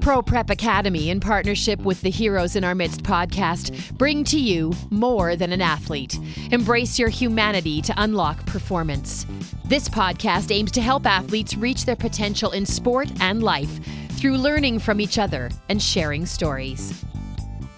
[0.00, 4.72] Pro Prep Academy, in partnership with the Heroes in Our Midst podcast, bring to you
[4.88, 6.18] more than an athlete.
[6.50, 9.26] Embrace your humanity to unlock performance.
[9.66, 13.78] This podcast aims to help athletes reach their potential in sport and life
[14.12, 17.04] through learning from each other and sharing stories.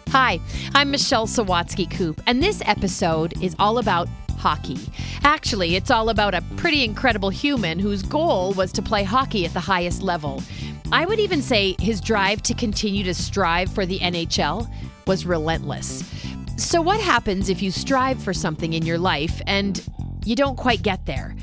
[0.08, 0.40] Hi,
[0.74, 4.08] I'm Michelle Sawatzky Koop, and this episode is all about
[4.42, 4.76] hockey.
[5.22, 9.54] Actually, it's all about a pretty incredible human whose goal was to play hockey at
[9.54, 10.42] the highest level.
[10.90, 14.68] I would even say his drive to continue to strive for the NHL
[15.06, 16.02] was relentless.
[16.56, 19.80] So, what happens if you strive for something in your life and
[20.24, 21.36] you don't quite get there?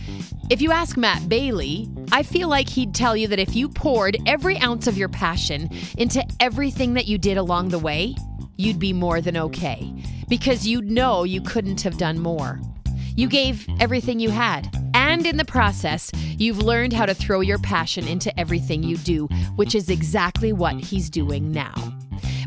[0.50, 4.18] If you ask Matt Bailey, I feel like he'd tell you that if you poured
[4.26, 8.16] every ounce of your passion into everything that you did along the way,
[8.58, 9.94] you'd be more than okay
[10.28, 12.60] because you'd know you couldn't have done more.
[13.20, 14.74] You gave everything you had.
[14.94, 19.28] And in the process, you've learned how to throw your passion into everything you do,
[19.58, 21.74] which is exactly what he's doing now.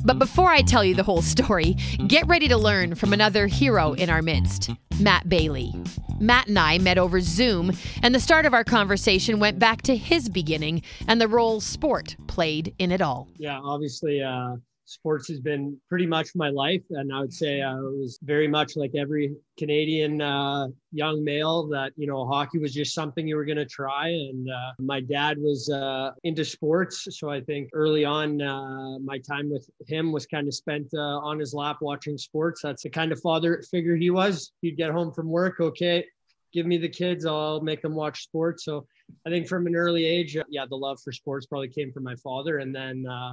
[0.03, 3.93] But before I tell you the whole story, get ready to learn from another hero
[3.93, 5.75] in our midst, Matt Bailey.
[6.19, 9.95] Matt and I met over Zoom, and the start of our conversation went back to
[9.95, 13.29] his beginning and the role sport played in it all.
[13.37, 16.83] Yeah, obviously, uh, sports has been pretty much my life.
[16.91, 21.93] And I would say I was very much like every Canadian uh, young male that,
[21.97, 24.09] you know, hockey was just something you were going to try.
[24.09, 27.07] And uh, my dad was uh, into sports.
[27.11, 31.19] So I think early on, uh, my time with him was kind of spent uh,
[31.19, 32.61] on his lap watching sports.
[32.63, 34.53] That's the kind of father figure he was.
[34.61, 36.05] He'd get home from work, okay,
[36.53, 38.65] give me the kids, I'll make them watch sports.
[38.65, 38.87] So
[39.27, 42.17] I think from an early age, yeah, the love for sports probably came from my
[42.17, 42.59] father.
[42.59, 43.33] And then, uh,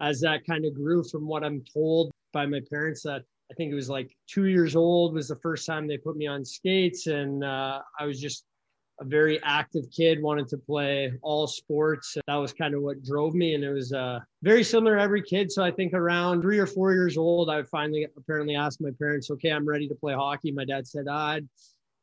[0.00, 3.72] as that kind of grew from what I'm told by my parents that I think
[3.72, 7.06] it was like two years old was the first time they put me on skates.
[7.06, 8.44] And uh, I was just
[9.00, 12.16] a very active kid, wanted to play all sports.
[12.26, 13.54] That was kind of what drove me.
[13.54, 15.50] And it was uh, very similar to every kid.
[15.50, 19.30] So I think around three or four years old, I finally apparently asked my parents,
[19.30, 20.52] okay, I'm ready to play hockey.
[20.52, 21.38] My dad said, ah,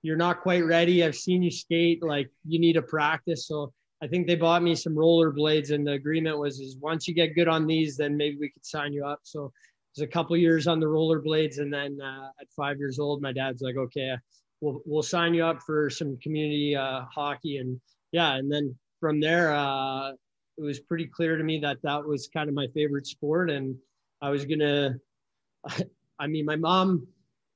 [0.02, 1.04] you're not quite ready.
[1.04, 2.04] I've seen you skate.
[2.04, 3.48] Like you need to practice.
[3.48, 3.72] So
[4.06, 7.34] I think they bought me some rollerblades, and the agreement was is once you get
[7.34, 9.22] good on these, then maybe we could sign you up.
[9.24, 9.52] So it
[9.98, 13.34] was a couple years on the rollerblades, and then uh, at five years old, my
[13.34, 14.16] dad's like, okay,
[14.62, 19.20] we'll we'll sign you up for some community uh, hockey, and yeah, and then from
[19.20, 23.08] there, uh, it was pretty clear to me that that was kind of my favorite
[23.08, 23.76] sport, and
[24.22, 24.98] I was gonna.
[26.20, 27.08] I mean, my mom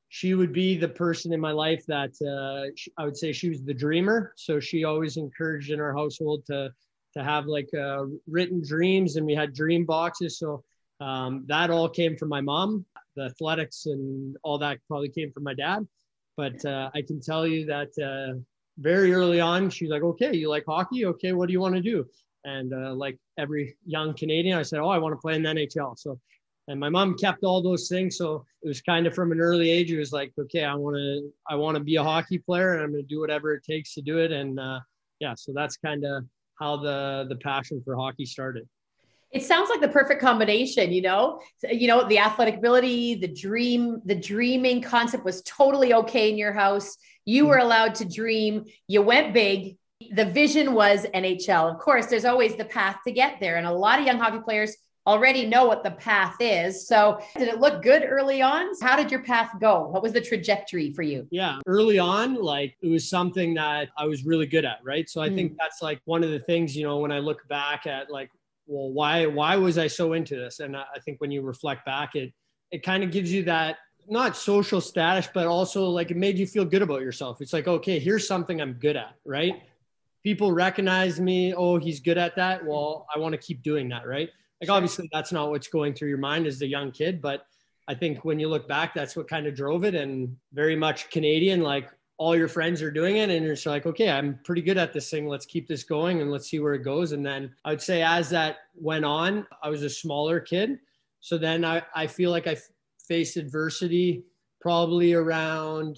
[0.09, 3.63] she would be the person in my life that uh, I would say she was
[3.63, 4.33] the dreamer.
[4.35, 6.71] So she always encouraged in our household to
[7.15, 10.37] to have like uh, written dreams, and we had dream boxes.
[10.37, 10.63] So
[10.99, 12.85] um, that all came from my mom.
[13.15, 15.87] The athletics and all that probably came from my dad.
[16.37, 18.39] But uh, I can tell you that uh,
[18.77, 21.05] very early on, she's like, "Okay, you like hockey?
[21.05, 22.05] Okay, what do you want to do?"
[22.45, 25.49] And uh, like every young Canadian, I said, "Oh, I want to play in the
[25.49, 26.19] NHL." So
[26.69, 29.69] and my mom kept all those things so it was kind of from an early
[29.69, 32.73] age it was like okay i want to i want to be a hockey player
[32.73, 34.79] and i'm going to do whatever it takes to do it and uh,
[35.19, 36.23] yeah so that's kind of
[36.59, 38.67] how the the passion for hockey started.
[39.31, 41.41] It sounds like the perfect combination you know?
[41.63, 46.53] You know the athletic ability the dream the dreaming concept was totally okay in your
[46.53, 46.97] house.
[47.25, 48.65] You were allowed to dream.
[48.87, 49.77] You went big.
[50.11, 53.71] The vision was nhl of course there's always the path to get there and a
[53.71, 54.75] lot of young hockey players
[55.07, 56.87] already know what the path is.
[56.87, 58.71] So, did it look good early on?
[58.81, 59.87] How did your path go?
[59.87, 61.27] What was the trajectory for you?
[61.31, 65.09] Yeah, early on, like it was something that I was really good at, right?
[65.09, 65.35] So, I mm.
[65.35, 68.29] think that's like one of the things, you know, when I look back at like,
[68.67, 70.59] well, why why was I so into this?
[70.59, 72.33] And I think when you reflect back, it
[72.71, 73.77] it kind of gives you that
[74.09, 77.41] not social status, but also like it made you feel good about yourself.
[77.41, 79.53] It's like, okay, here's something I'm good at, right?
[80.23, 81.53] People recognize me.
[81.53, 82.65] Oh, he's good at that.
[82.65, 84.29] Well, I want to keep doing that, right?
[84.61, 87.45] Like obviously that's not what's going through your mind as a young kid, but
[87.87, 91.09] I think when you look back, that's what kind of drove it and very much
[91.09, 94.61] Canadian, like all your friends are doing it and you're just like, okay, I'm pretty
[94.61, 95.27] good at this thing.
[95.27, 97.13] Let's keep this going and let's see where it goes.
[97.13, 100.79] And then I would say as that went on, I was a smaller kid.
[101.21, 102.57] So then I, I feel like I
[103.07, 104.23] faced adversity
[104.59, 105.97] probably around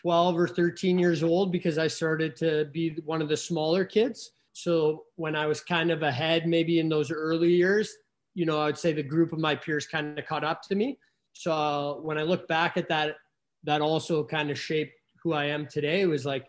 [0.00, 4.30] 12 or 13 years old because I started to be one of the smaller kids.
[4.52, 7.94] So when I was kind of ahead, maybe in those early years,
[8.34, 10.98] you know, I'd say the group of my peers kind of caught up to me.
[11.32, 13.16] So uh, when I look back at that,
[13.64, 16.00] that also kind of shaped who I am today.
[16.00, 16.46] It was like,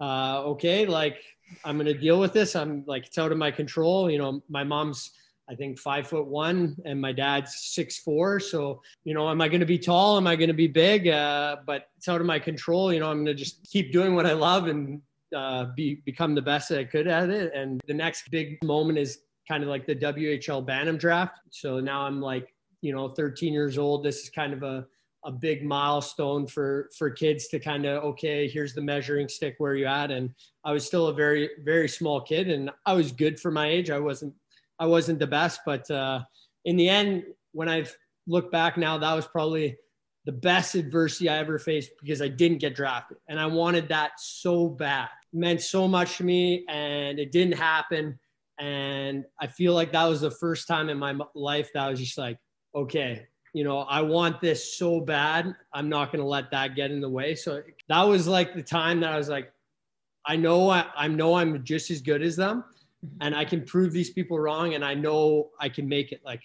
[0.00, 1.18] uh, okay, like
[1.64, 2.54] I'm going to deal with this.
[2.56, 4.10] I'm like, it's out of my control.
[4.10, 5.12] You know, my mom's
[5.50, 8.38] I think five foot one, and my dad's six four.
[8.38, 10.18] So, you know, am I going to be tall?
[10.18, 11.08] Am I going to be big?
[11.08, 12.92] Uh, but it's out of my control.
[12.92, 15.00] You know, I'm going to just keep doing what I love and
[15.36, 17.52] uh, be become the best that I could at it.
[17.54, 21.40] And the next big moment is kind of like the WHL Bantam draft.
[21.50, 24.04] So now I'm like, you know, 13 years old.
[24.04, 24.86] This is kind of a
[25.24, 29.74] a big milestone for for kids to kind of okay here's the measuring stick where
[29.74, 30.32] you at and
[30.64, 33.90] i was still a very very small kid and i was good for my age
[33.90, 34.32] i wasn't
[34.78, 36.20] I wasn't the best, but uh,
[36.64, 37.94] in the end, when I've
[38.26, 39.76] looked back now, that was probably
[40.24, 44.12] the best adversity I ever faced because I didn't get drafted, and I wanted that
[44.18, 45.08] so bad.
[45.32, 48.18] Meant so much to me, and it didn't happen.
[48.58, 52.00] And I feel like that was the first time in my life that I was
[52.00, 52.38] just like,
[52.74, 55.54] okay, you know, I want this so bad.
[55.72, 57.34] I'm not going to let that get in the way.
[57.34, 59.52] So that was like the time that I was like,
[60.28, 62.62] I know I, I know I'm just as good as them
[63.04, 63.16] mm-hmm.
[63.22, 66.42] and I can prove these people wrong and I know I can make it like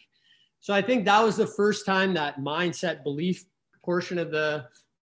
[0.61, 3.43] so I think that was the first time that mindset belief
[3.83, 4.65] portion of the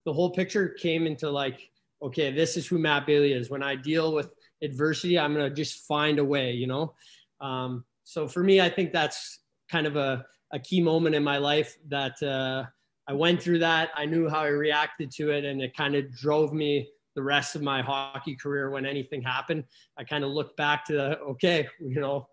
[0.05, 1.69] the whole picture came into like
[2.01, 3.49] okay this is who Matt Bailey is.
[3.49, 6.93] When I deal with adversity I'm going to just find a way you know?
[7.39, 9.39] Um, so for me I think that's
[9.69, 12.65] kind of a, a key moment in my life that uh,
[13.07, 13.89] I went through that.
[13.95, 17.55] I knew how I reacted to it and it kind of drove me the rest
[17.55, 19.65] of my hockey career when anything happened.
[19.97, 22.27] I kind of looked back to the okay you know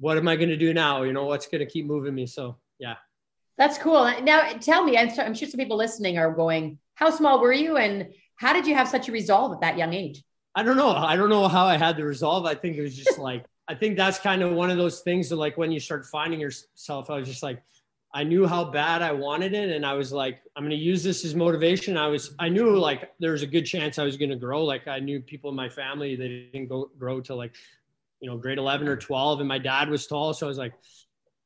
[0.00, 1.02] what am i going to do now?
[1.02, 2.26] You know what's going to keep moving me?
[2.26, 2.96] So yeah.
[3.58, 4.10] That's cool.
[4.22, 7.76] Now tell me I'm, I'm sure some people listening are going how small were you?
[7.76, 8.08] And
[8.40, 11.16] how did you have such a resolve at that young age i don't know i
[11.16, 13.96] don't know how i had the resolve i think it was just like i think
[13.96, 17.16] that's kind of one of those things that like when you start finding yourself i
[17.16, 17.62] was just like
[18.12, 19.70] I knew how bad I wanted it.
[19.70, 21.96] And I was like, I'm going to use this as motivation.
[21.96, 24.64] I was, I knew like there was a good chance I was going to grow.
[24.64, 27.54] Like I knew people in my family, they didn't go grow to like,
[28.20, 29.40] you know, grade 11 or 12.
[29.40, 30.34] And my dad was tall.
[30.34, 30.72] So I was like,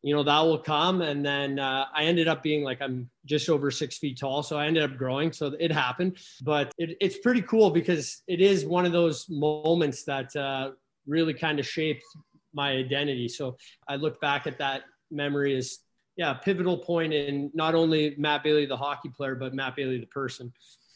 [0.04, 1.00] you know, that will come.
[1.00, 4.42] And then uh, I ended up being like, I'm just over six feet tall.
[4.42, 5.32] So I ended up growing.
[5.32, 6.18] So it happened.
[6.42, 10.72] But it, it's pretty cool because it is one of those moments that uh,
[11.06, 12.04] really kind of shaped
[12.52, 13.28] my identity.
[13.28, 13.56] So
[13.88, 15.78] I look back at that memory as
[16.16, 20.06] yeah, pivotal point in not only Matt Bailey, the hockey player, but Matt Bailey, the
[20.06, 20.52] person.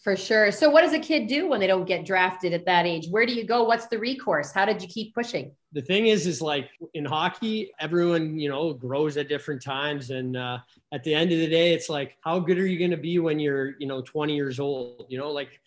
[0.09, 0.51] For sure.
[0.51, 3.09] So, what does a kid do when they don't get drafted at that age?
[3.11, 3.65] Where do you go?
[3.65, 4.53] What's the recourse?
[4.53, 5.53] How did you keep pushing?
[5.73, 10.35] The thing is, is like in hockey, everyone you know grows at different times, and
[10.35, 10.61] uh,
[10.95, 13.19] at the end of the day, it's like how good are you going to be
[13.19, 15.05] when you're you know 20 years old?
[15.11, 15.61] You know, like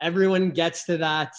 [0.00, 1.34] everyone gets to that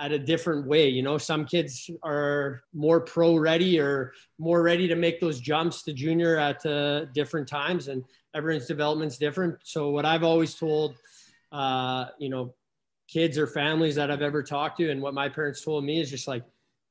[0.00, 0.88] at a different way.
[0.88, 5.82] You know, some kids are more pro ready or more ready to make those jumps
[5.84, 8.02] to junior at uh, different times, and
[8.34, 9.58] everyone's development's different.
[9.62, 10.96] So, what I've always told,
[11.52, 12.54] uh, you know,
[13.08, 16.10] kids or families that I've ever talked to, and what my parents told me is
[16.10, 16.44] just like,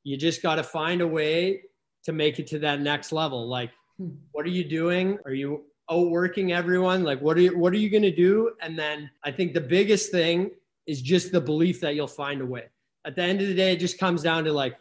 [0.03, 1.61] you just got to find a way
[2.03, 3.47] to make it to that next level.
[3.47, 4.09] Like, hmm.
[4.31, 5.19] what are you doing?
[5.25, 7.03] Are you outworking everyone?
[7.03, 8.51] Like, what are you, what are you going to do?
[8.61, 10.51] And then I think the biggest thing
[10.85, 12.65] is just the belief that you'll find a way
[13.07, 14.77] at the end of the day, it just comes down to like,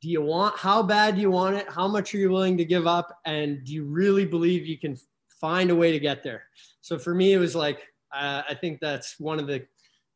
[0.00, 1.66] do you want, how bad do you want it?
[1.68, 3.18] How much are you willing to give up?
[3.26, 4.96] And do you really believe you can
[5.40, 6.44] find a way to get there?
[6.80, 7.80] So for me, it was like,
[8.12, 9.66] I think that's one of the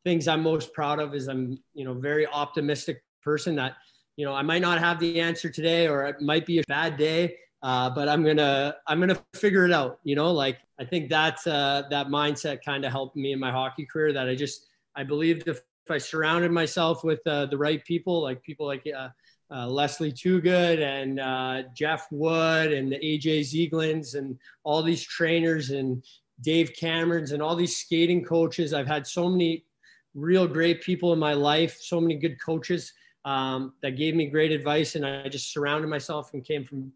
[0.03, 3.75] things I'm most proud of is I'm, you know, very optimistic person that,
[4.17, 6.97] you know, I might not have the answer today or it might be a bad
[6.97, 9.99] day, uh, but I'm gonna I'm gonna figure it out.
[10.03, 13.51] You know, like I think that uh, that mindset kind of helped me in my
[13.51, 14.11] hockey career.
[14.11, 18.21] That I just I believed if if I surrounded myself with uh, the right people,
[18.21, 19.09] like people like uh,
[19.53, 25.71] uh, Leslie Toogood and uh, Jeff Wood and the AJ Zieglins and all these trainers
[25.71, 26.03] and
[26.41, 28.73] Dave Camerons and all these skating coaches.
[28.73, 29.65] I've had so many
[30.13, 32.93] real great people in my life, so many good coaches
[33.25, 34.95] um, that gave me great advice.
[34.95, 36.91] And I just surrounded myself and came from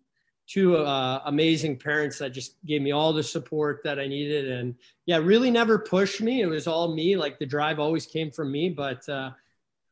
[0.47, 4.49] two uh, amazing parents that just gave me all the support that I needed.
[4.49, 4.75] And
[5.05, 6.41] yeah, really never pushed me.
[6.41, 7.17] It was all me.
[7.17, 9.31] Like the drive always came from me, but uh,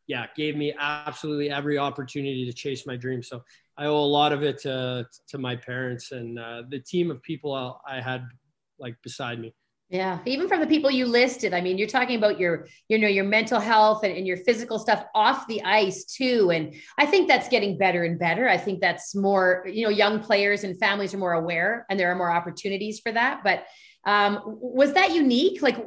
[0.07, 3.21] yeah, gave me absolutely every opportunity to chase my dream.
[3.21, 3.43] So
[3.77, 7.21] I owe a lot of it to, to my parents and uh, the team of
[7.21, 8.25] people I had
[8.79, 9.53] like beside me.
[9.89, 11.53] Yeah, even from the people you listed.
[11.53, 14.79] I mean, you're talking about your, you know, your mental health and, and your physical
[14.79, 16.49] stuff off the ice too.
[16.51, 18.49] And I think that's getting better and better.
[18.49, 22.11] I think that's more, you know, young players and families are more aware and there
[22.11, 23.41] are more opportunities for that.
[23.43, 23.65] But
[24.05, 25.61] um, was that unique?
[25.61, 25.77] Like,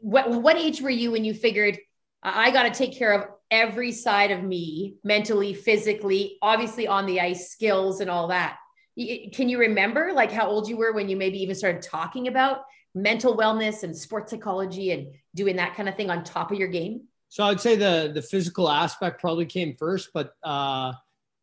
[0.00, 1.78] what what age were you when you figured
[2.22, 7.20] I got to take care of every side of me, mentally, physically, obviously on the
[7.20, 8.56] ice, skills and all that?
[8.96, 12.62] Can you remember like how old you were when you maybe even started talking about
[12.94, 16.68] mental wellness and sports psychology and doing that kind of thing on top of your
[16.68, 17.02] game?
[17.28, 20.92] So I'd say the the physical aspect probably came first, but uh,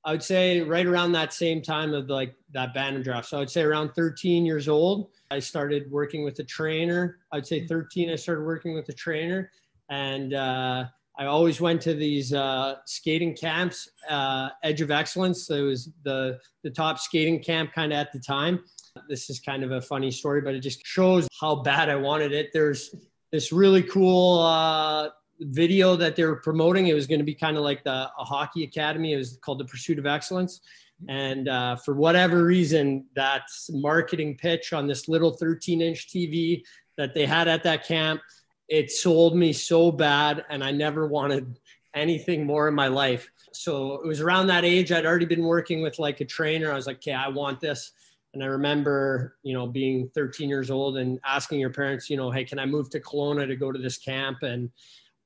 [0.06, 3.30] I would say right around that same time of like that Bantam draft.
[3.30, 7.20] So I would say around 13 years old, I started working with a trainer.
[7.32, 9.52] I'd say 13, I started working with a trainer.
[9.90, 10.86] And uh,
[11.20, 15.50] I always went to these uh, skating camps, uh, Edge of Excellence.
[15.50, 18.64] It was the, the top skating camp kind of at the time.
[19.10, 22.32] This is kind of a funny story, but it just shows how bad I wanted
[22.32, 22.52] it.
[22.54, 22.96] There's
[23.34, 25.10] this really cool uh,
[25.42, 26.88] video that they were promoting.
[26.88, 29.12] It was going to be kind of like the a hockey academy.
[29.12, 30.62] It was called the Pursuit of Excellence.
[31.10, 36.64] And uh, for whatever reason, that marketing pitch on this little 13 inch TV
[36.98, 38.22] that they had at that camp,
[38.70, 40.46] it sold me so bad.
[40.50, 41.60] And I never wanted
[41.94, 43.30] anything more in my life.
[43.52, 44.92] So it was around that age.
[44.92, 46.72] I'd already been working with like a trainer.
[46.72, 47.92] I was like, okay, I want this.
[48.34, 52.30] And I remember, you know, being 13 years old and asking your parents, you know,
[52.30, 54.70] hey, can I move to Kelowna to go to this camp and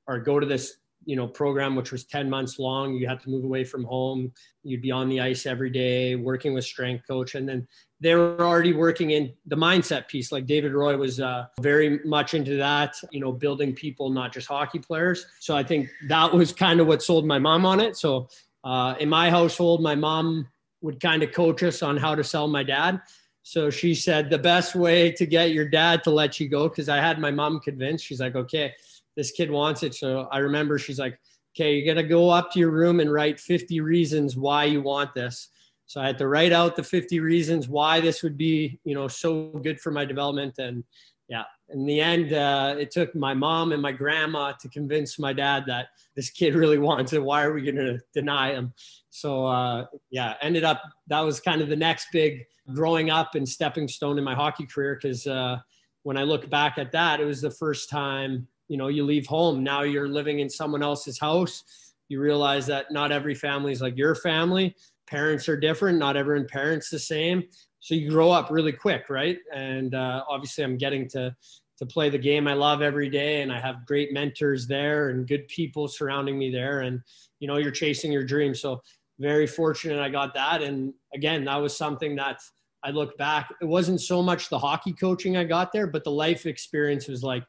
[0.06, 2.94] or go to this, you know, program which was 10 months long.
[2.94, 4.32] You had to move away from home.
[4.62, 7.68] You'd be on the ice every day, working with strength coach, and then
[8.04, 10.30] they were already working in the mindset piece.
[10.30, 14.46] Like David Roy was uh, very much into that, you know, building people, not just
[14.46, 15.24] hockey players.
[15.40, 17.96] So I think that was kind of what sold my mom on it.
[17.96, 18.28] So
[18.62, 20.46] uh, in my household, my mom
[20.82, 23.00] would kind of coach us on how to sell my dad.
[23.42, 26.90] So she said the best way to get your dad to let you go, because
[26.90, 28.74] I had my mom convinced, she's like, okay,
[29.16, 29.94] this kid wants it.
[29.94, 31.18] So I remember she's like,
[31.56, 34.82] okay, you're going to go up to your room and write 50 reasons why you
[34.82, 35.48] want this.
[35.86, 39.08] So I had to write out the 50 reasons why this would be, you know,
[39.08, 40.58] so good for my development.
[40.58, 40.82] And
[41.28, 45.32] yeah, in the end, uh, it took my mom and my grandma to convince my
[45.32, 47.22] dad that this kid really wants it.
[47.22, 48.72] Why are we going to deny him?
[49.10, 53.48] So uh, yeah, ended up that was kind of the next big growing up and
[53.48, 55.58] stepping stone in my hockey career because uh,
[56.02, 59.26] when I look back at that, it was the first time you know you leave
[59.26, 59.62] home.
[59.62, 61.64] Now you're living in someone else's house.
[62.08, 64.74] You realize that not every family is like your family.
[65.06, 65.98] Parents are different.
[65.98, 67.44] Not everyone parents the same.
[67.80, 69.38] So you grow up really quick, right?
[69.52, 71.34] And uh, obviously, I'm getting to
[71.78, 75.26] to play the game I love every day, and I have great mentors there and
[75.26, 76.80] good people surrounding me there.
[76.80, 77.00] And
[77.40, 78.54] you know, you're chasing your dream.
[78.54, 78.80] So
[79.18, 80.62] very fortunate I got that.
[80.62, 82.40] And again, that was something that
[82.82, 83.52] I look back.
[83.60, 87.22] It wasn't so much the hockey coaching I got there, but the life experience was
[87.22, 87.44] like,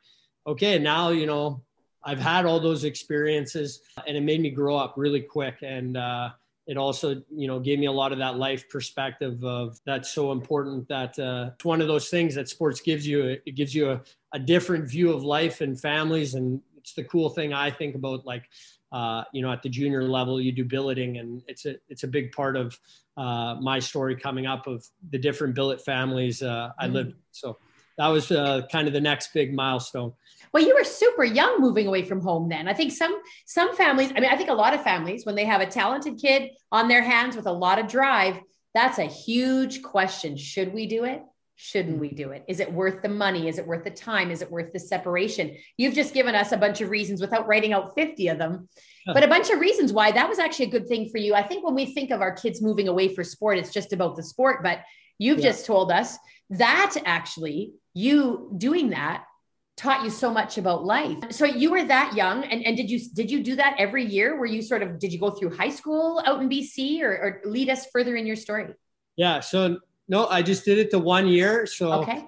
[0.48, 1.64] okay, now, you know,
[2.04, 5.56] I've had all those experiences and it made me grow up really quick.
[5.62, 6.30] And, uh,
[6.68, 10.32] it also you know gave me a lot of that life perspective of that's so
[10.32, 13.92] important that uh, it's one of those things that sports gives you it gives you
[13.92, 14.02] a,
[14.34, 18.26] a different view of life and families and it's the cool thing i think about
[18.26, 18.50] like
[18.96, 22.08] uh, you know, at the junior level, you do billeting, and it's a it's a
[22.08, 22.80] big part of
[23.18, 27.14] uh, my story coming up of the different billet families uh, I lived.
[27.32, 27.58] So
[27.98, 30.14] that was uh, kind of the next big milestone.
[30.54, 32.68] Well, you were super young moving away from home then.
[32.68, 35.46] I think some some families, I mean, I think a lot of families, when they
[35.46, 38.40] have a talented kid on their hands with a lot of drive,
[38.74, 40.38] that's a huge question.
[40.38, 41.22] Should we do it?
[41.58, 42.44] shouldn't we do it?
[42.48, 43.48] Is it worth the money?
[43.48, 44.30] Is it worth the time?
[44.30, 45.56] Is it worth the separation?
[45.78, 48.68] You've just given us a bunch of reasons without writing out 50 of them,
[49.06, 51.34] but a bunch of reasons why that was actually a good thing for you.
[51.34, 54.18] I think when we think of our kids moving away for sport, it's just about
[54.18, 54.80] the sport, but
[55.18, 55.52] you've yeah.
[55.52, 56.18] just told us
[56.50, 59.26] that actually you doing that
[59.78, 61.18] taught you so much about life.
[61.32, 64.38] So you were that young and, and did you did you do that every year?
[64.38, 67.42] Were you sort of did you go through high school out in BC or, or
[67.46, 68.74] lead us further in your story?
[69.18, 69.40] Yeah.
[69.42, 71.66] So no, I just did it the one year.
[71.66, 72.26] So okay.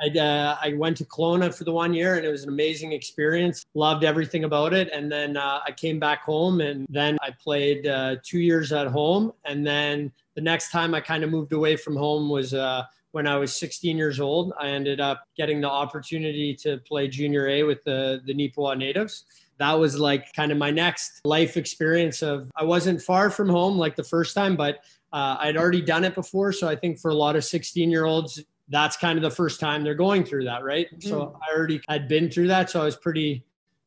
[0.00, 2.92] I, uh, I went to Kelowna for the one year and it was an amazing
[2.92, 3.64] experience.
[3.74, 4.88] Loved everything about it.
[4.92, 8.86] And then uh, I came back home and then I played uh, two years at
[8.86, 9.32] home.
[9.44, 13.26] And then the next time I kind of moved away from home was uh, when
[13.26, 14.52] I was 16 years old.
[14.58, 19.24] I ended up getting the opportunity to play junior A with the, the Neepawa natives.
[19.58, 23.76] That was like kind of my next life experience of I wasn't far from home
[23.76, 24.76] like the first time, but
[25.12, 26.52] uh, I'd already done it before.
[26.52, 29.58] So I think for a lot of 16 year olds, that's kind of the first
[29.58, 30.86] time they're going through that, right?
[30.88, 31.08] Mm-hmm.
[31.08, 32.70] So I already had been through that.
[32.70, 33.42] So I was pretty,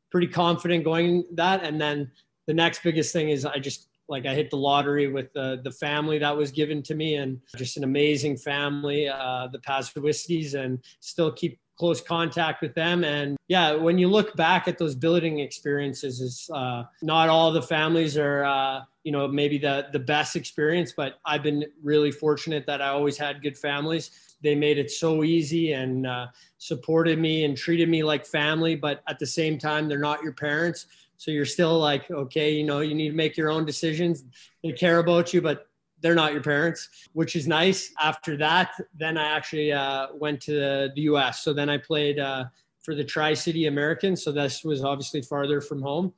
[0.09, 1.63] pretty confident going that.
[1.63, 2.11] And then
[2.47, 5.71] the next biggest thing is I just like I hit the lottery with the, the
[5.71, 10.83] family that was given to me and just an amazing family, uh, the Pazowiskis, and
[10.99, 13.03] still keep close contact with them.
[13.03, 17.61] And yeah, when you look back at those billeting experiences, is uh, not all the
[17.61, 22.65] families are uh, you know maybe the the best experience but i've been really fortunate
[22.65, 26.27] that i always had good families they made it so easy and uh,
[26.57, 30.33] supported me and treated me like family but at the same time they're not your
[30.33, 30.85] parents
[31.21, 34.23] so you're still like okay you know you need to make your own decisions.
[34.63, 35.67] They care about you but
[36.01, 37.93] they're not your parents which is nice.
[38.01, 40.53] After that then i actually uh, went to
[40.95, 42.45] the, us so then i played uh,
[42.81, 44.23] for the tri-city americans.
[44.23, 46.13] So this was obviously farther from home.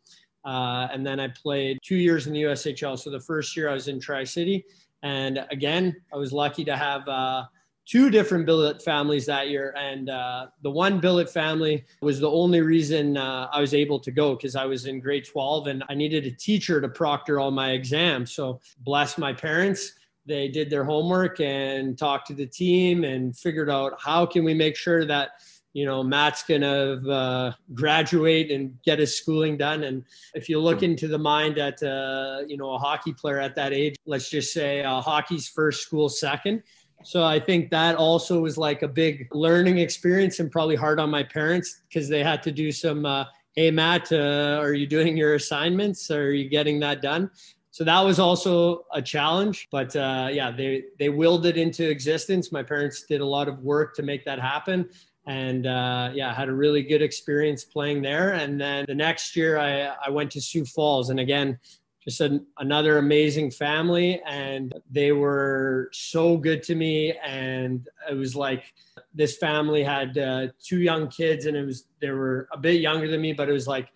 [0.46, 3.00] Uh, and then I played two years in the USHL.
[3.00, 4.66] So the first year I was in Tri City.
[5.02, 7.46] And again, I was lucky to have uh,
[7.86, 9.74] two different billet families that year.
[9.78, 14.12] And uh, the one billet family was the only reason uh, I was able to
[14.12, 17.52] go because I was in grade 12 and I needed a teacher to proctor all
[17.52, 18.34] my exams.
[18.34, 19.94] So bless my parents.
[20.26, 24.54] They did their homework and talked to the team and figured out how can we
[24.54, 25.32] make sure that
[25.74, 29.84] you know Matt's gonna uh, graduate and get his schooling done.
[29.84, 33.56] And if you look into the mind at uh, you know a hockey player at
[33.56, 36.64] that age, let's just say uh, hockey's first, school second
[37.04, 41.10] so I think that also was like a big learning experience and probably hard on
[41.10, 45.16] my parents because they had to do some, uh, hey, Matt, uh, are you doing
[45.18, 46.10] your assignments?
[46.10, 47.30] Are you getting that done?
[47.72, 52.52] So that was also a challenge, but uh, yeah, they they willed it into existence.
[52.52, 54.88] My parents did a lot of work to make that happen,
[55.26, 58.34] and uh, yeah, I had a really good experience playing there.
[58.34, 61.58] And then the next year, I I went to Sioux Falls, and again,
[62.04, 67.14] just an, another amazing family and they were so good to me.
[67.26, 68.74] And it was like
[69.14, 73.08] this family had uh, two young kids and it was they were a bit younger
[73.08, 73.90] than me but it was like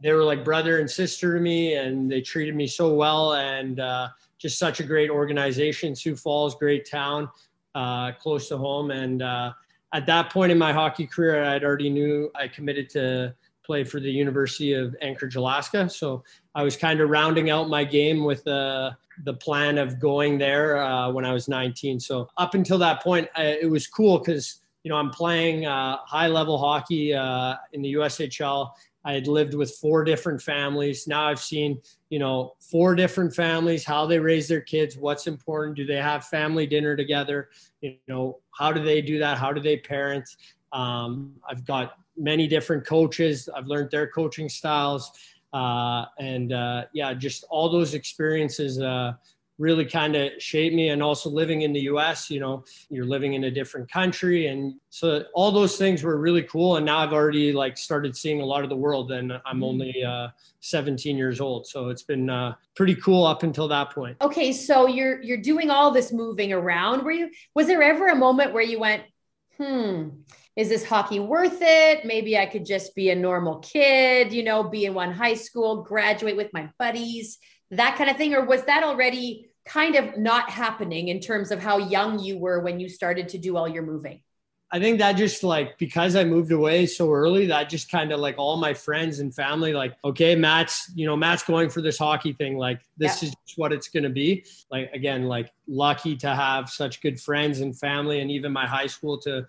[0.00, 3.34] they were like brother and sister to me and they treated me so well.
[3.34, 7.28] And uh, just such a great organization sioux falls great town
[7.74, 8.90] uh, close to home.
[8.90, 9.52] And uh,
[9.92, 14.00] at that point in my hockey career i'd already knew i committed to play for
[14.00, 15.88] the University of Anchorage, Alaska.
[15.88, 18.92] So I was kind of rounding out my game with uh,
[19.24, 21.98] the plan of going there uh, when I was 19.
[22.00, 25.98] So up until that point, I, it was cool because you know I'm playing uh,
[26.04, 28.70] high level hockey uh, in the USHL.
[29.04, 31.08] I had lived with four different families.
[31.08, 31.80] Now I've seen
[32.10, 35.76] you know four different families, how they raise their kids, what's important.
[35.76, 37.48] Do they have family dinner together?
[37.80, 39.38] You know how do they do that?
[39.38, 40.28] How do they parent?
[40.72, 43.48] Um, I've got many different coaches.
[43.54, 45.12] I've learned their coaching styles.
[45.52, 49.12] Uh, and uh, yeah, just all those experiences uh,
[49.58, 50.88] really kind of shaped me.
[50.88, 54.48] And also living in the US, you know, you're living in a different country.
[54.48, 56.76] And so all those things were really cool.
[56.76, 59.62] And now I've already like started seeing a lot of the world and I'm mm-hmm.
[59.62, 60.28] only uh,
[60.60, 61.66] 17 years old.
[61.66, 64.16] So it's been uh, pretty cool up until that point.
[64.20, 64.52] Okay.
[64.52, 67.04] So you're, you're doing all this moving around.
[67.04, 69.02] Were you, was there ever a moment where you went,
[69.58, 70.08] hmm,
[70.56, 72.04] is this hockey worth it?
[72.04, 75.82] Maybe I could just be a normal kid, you know, be in one high school,
[75.82, 77.38] graduate with my buddies,
[77.70, 78.34] that kind of thing.
[78.34, 82.60] Or was that already kind of not happening in terms of how young you were
[82.60, 84.20] when you started to do all your moving?
[84.74, 88.20] I think that just like because I moved away so early, that just kind of
[88.20, 91.98] like all my friends and family, like, okay, Matt's, you know, Matt's going for this
[91.98, 92.56] hockey thing.
[92.56, 93.28] Like, this yeah.
[93.28, 94.46] is what it's going to be.
[94.70, 98.86] Like, again, like lucky to have such good friends and family and even my high
[98.86, 99.46] school to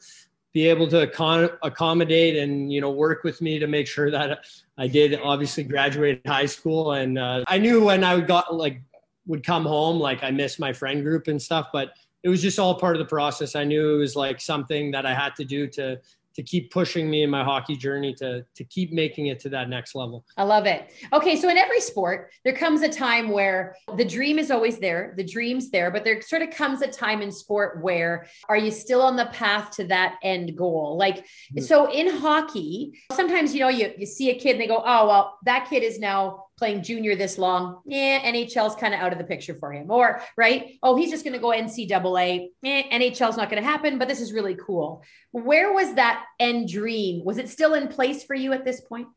[0.53, 4.45] be able to accom- accommodate and you know work with me to make sure that
[4.77, 6.93] I did obviously graduate high school.
[6.93, 8.81] And uh, I knew when I got like
[9.25, 12.57] would come home like I missed my friend group and stuff but it was just
[12.57, 13.55] all part of the process.
[13.55, 15.99] I knew it was like something that I had to do to
[16.35, 19.69] to keep pushing me in my hockey journey to to keep making it to that
[19.69, 20.25] next level.
[20.37, 20.91] I love it.
[21.11, 25.13] Okay, so in every sport, there comes a time where the dream is always there,
[25.17, 28.71] the dream's there, but there sort of comes a time in sport where are you
[28.71, 30.97] still on the path to that end goal?
[30.97, 31.61] Like mm-hmm.
[31.61, 35.07] so in hockey, sometimes you know you you see a kid and they go, "Oh,
[35.07, 39.17] well, that kid is now playing junior this long, yeah, NHL's kind of out of
[39.17, 39.89] the picture for him.
[39.89, 42.49] Or, right, oh, he's just going to go NCAA.
[42.63, 45.03] Eh, NHL's not going to happen, but this is really cool.
[45.31, 47.23] Where was that end dream?
[47.25, 49.07] Was it still in place for you at this point?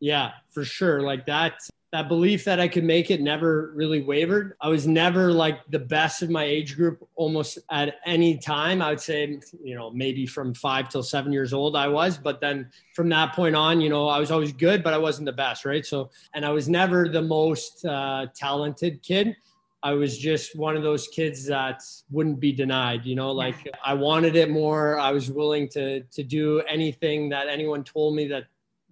[0.00, 1.00] Yeah, for sure.
[1.00, 1.54] Like that
[1.94, 4.56] that belief that I could make it never really wavered.
[4.60, 8.82] I was never like the best of my age group almost at any time.
[8.82, 12.18] I would say, you know, maybe from five till seven years old, I was.
[12.18, 15.26] But then from that point on, you know, I was always good, but I wasn't
[15.26, 15.86] the best, right?
[15.86, 19.36] So, and I was never the most uh, talented kid.
[19.84, 21.80] I was just one of those kids that
[22.10, 24.98] wouldn't be denied, you know, like I wanted it more.
[24.98, 28.46] I was willing to to do anything that anyone told me that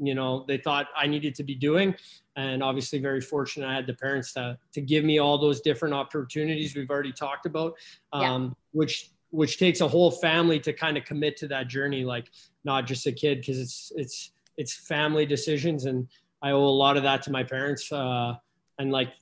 [0.06, 1.94] you know they thought I needed to be doing.
[2.34, 5.94] And obviously very fortunate I had the parents to to give me all those different
[5.94, 7.74] opportunities we've already talked about
[8.12, 8.48] um, yeah.
[8.72, 12.30] which which takes a whole family to kind of commit to that journey like
[12.64, 15.86] not just a kid because it's it's it's family decisions.
[15.86, 16.08] And
[16.42, 18.34] I owe a lot of that to my parents uh,
[18.78, 19.12] and like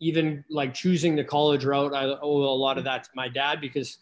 [0.00, 3.60] even like choosing the college route I owe a lot of that to my dad
[3.60, 3.98] because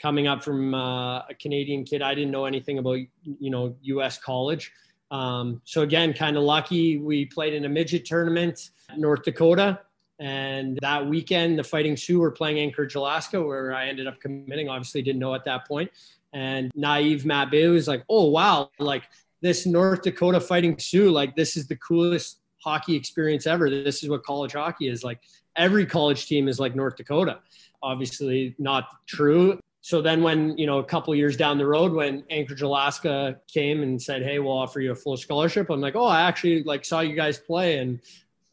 [0.00, 4.18] coming up from uh, a Canadian kid I didn't know anything about you know US
[4.18, 4.72] college
[5.12, 6.96] um, so again, kind of lucky.
[6.96, 9.80] We played in a midget tournament, North Dakota,
[10.18, 14.70] and that weekend the Fighting Sioux were playing Anchorage, Alaska, where I ended up committing.
[14.70, 15.90] Obviously, didn't know at that point.
[16.32, 19.02] And naive Matt Bailey was like, "Oh wow, like
[19.42, 23.68] this North Dakota Fighting Sioux, like this is the coolest hockey experience ever.
[23.68, 25.20] This is what college hockey is like.
[25.56, 27.40] Every college team is like North Dakota.
[27.82, 29.60] Obviously, not true.
[29.84, 33.82] So then, when you know a couple years down the road, when Anchorage, Alaska came
[33.82, 36.84] and said, "Hey, we'll offer you a full scholarship," I'm like, "Oh, I actually like
[36.84, 38.00] saw you guys play," and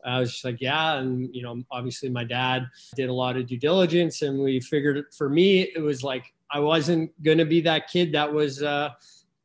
[0.03, 3.45] I was just like, "Yeah." And you know, obviously, my dad did a lot of
[3.45, 7.61] due diligence, and we figured for me, it was like I wasn't going to be
[7.61, 8.63] that kid that was.
[8.63, 8.89] Uh,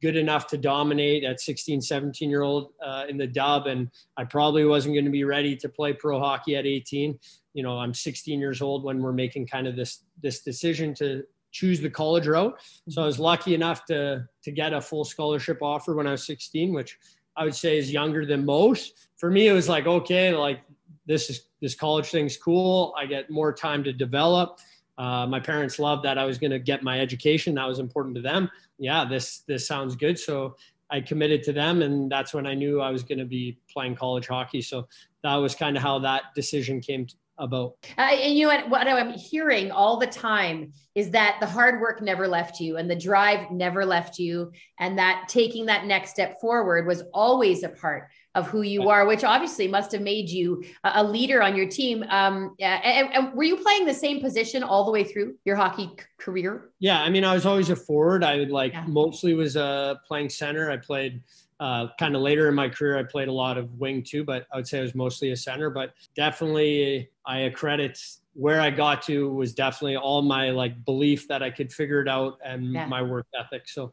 [0.02, 3.66] good enough to dominate at 16, 17 year old uh, in the dub.
[3.66, 7.18] And I probably wasn't going to be ready to play pro hockey at 18.
[7.54, 11.24] You know, I'm 16 years old when we're making kind of this, this decision to
[11.54, 12.60] choose the college route.
[12.88, 16.26] So I was lucky enough to, to get a full scholarship offer when I was
[16.26, 16.98] 16, which
[17.36, 19.08] I would say is younger than most.
[19.16, 20.60] For me, it was like, okay, like
[21.06, 22.92] this is, this college thing's cool.
[22.98, 24.58] I get more time to develop.
[24.98, 27.54] Uh, my parents loved that I was going to get my education.
[27.54, 28.50] That was important to them.
[28.78, 30.18] Yeah, this this sounds good.
[30.18, 30.56] So
[30.90, 33.96] I committed to them, and that's when I knew I was going to be playing
[33.96, 34.62] college hockey.
[34.62, 34.86] So
[35.22, 37.06] that was kind of how that decision came
[37.38, 37.76] about.
[37.98, 41.80] Uh, and you know what, what I'm hearing all the time is that the hard
[41.80, 46.10] work never left you, and the drive never left you, and that taking that next
[46.10, 50.28] step forward was always a part of who you are, which obviously must have made
[50.28, 52.04] you a leader on your team.
[52.08, 55.90] Um, and, and, were you playing the same position all the way through your hockey
[56.18, 56.70] career?
[56.80, 58.24] Yeah, I mean, I was always a forward.
[58.24, 58.84] I would like yeah.
[58.88, 60.68] mostly was uh, playing center.
[60.70, 61.22] I played
[61.60, 62.98] uh, kind of later in my career.
[62.98, 65.36] I played a lot of wing too, but I would say I was mostly a
[65.36, 65.70] center.
[65.70, 67.98] But definitely, I accredit
[68.34, 72.08] where I got to was definitely all my like belief that I could figure it
[72.08, 72.86] out and yeah.
[72.86, 73.68] my work ethic.
[73.68, 73.92] So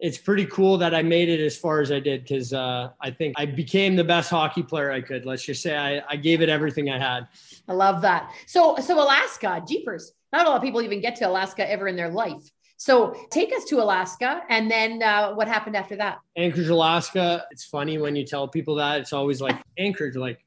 [0.00, 3.10] it's pretty cool that I made it as far as I did because uh, I
[3.12, 5.24] think I became the best hockey player I could.
[5.24, 7.28] Let's just say I, I gave it everything I had.
[7.68, 8.32] I love that.
[8.46, 10.12] So, so Alaska, Jeepers.
[10.32, 12.42] Not a lot of people even get to Alaska ever in their life.
[12.82, 16.18] So take us to Alaska, and then uh, what happened after that?
[16.36, 17.44] Anchorage, Alaska.
[17.52, 19.00] It's funny when you tell people that.
[19.00, 20.44] It's always like Anchorage, like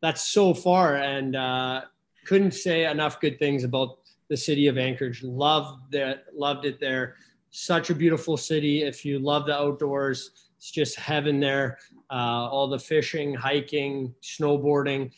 [0.00, 1.82] that's so far, and uh,
[2.24, 3.98] couldn't say enough good things about
[4.30, 5.22] the city of Anchorage.
[5.22, 7.16] Loved that, loved it there
[7.50, 8.82] such a beautiful city.
[8.82, 11.78] If you love the outdoors, it's just heaven there.
[12.10, 15.12] Uh, all the fishing, hiking, snowboarding,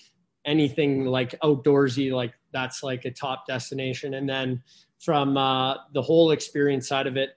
[0.45, 4.15] anything like outdoorsy, like that's like a top destination.
[4.15, 4.63] And then
[4.99, 7.37] from uh, the whole experience side of it,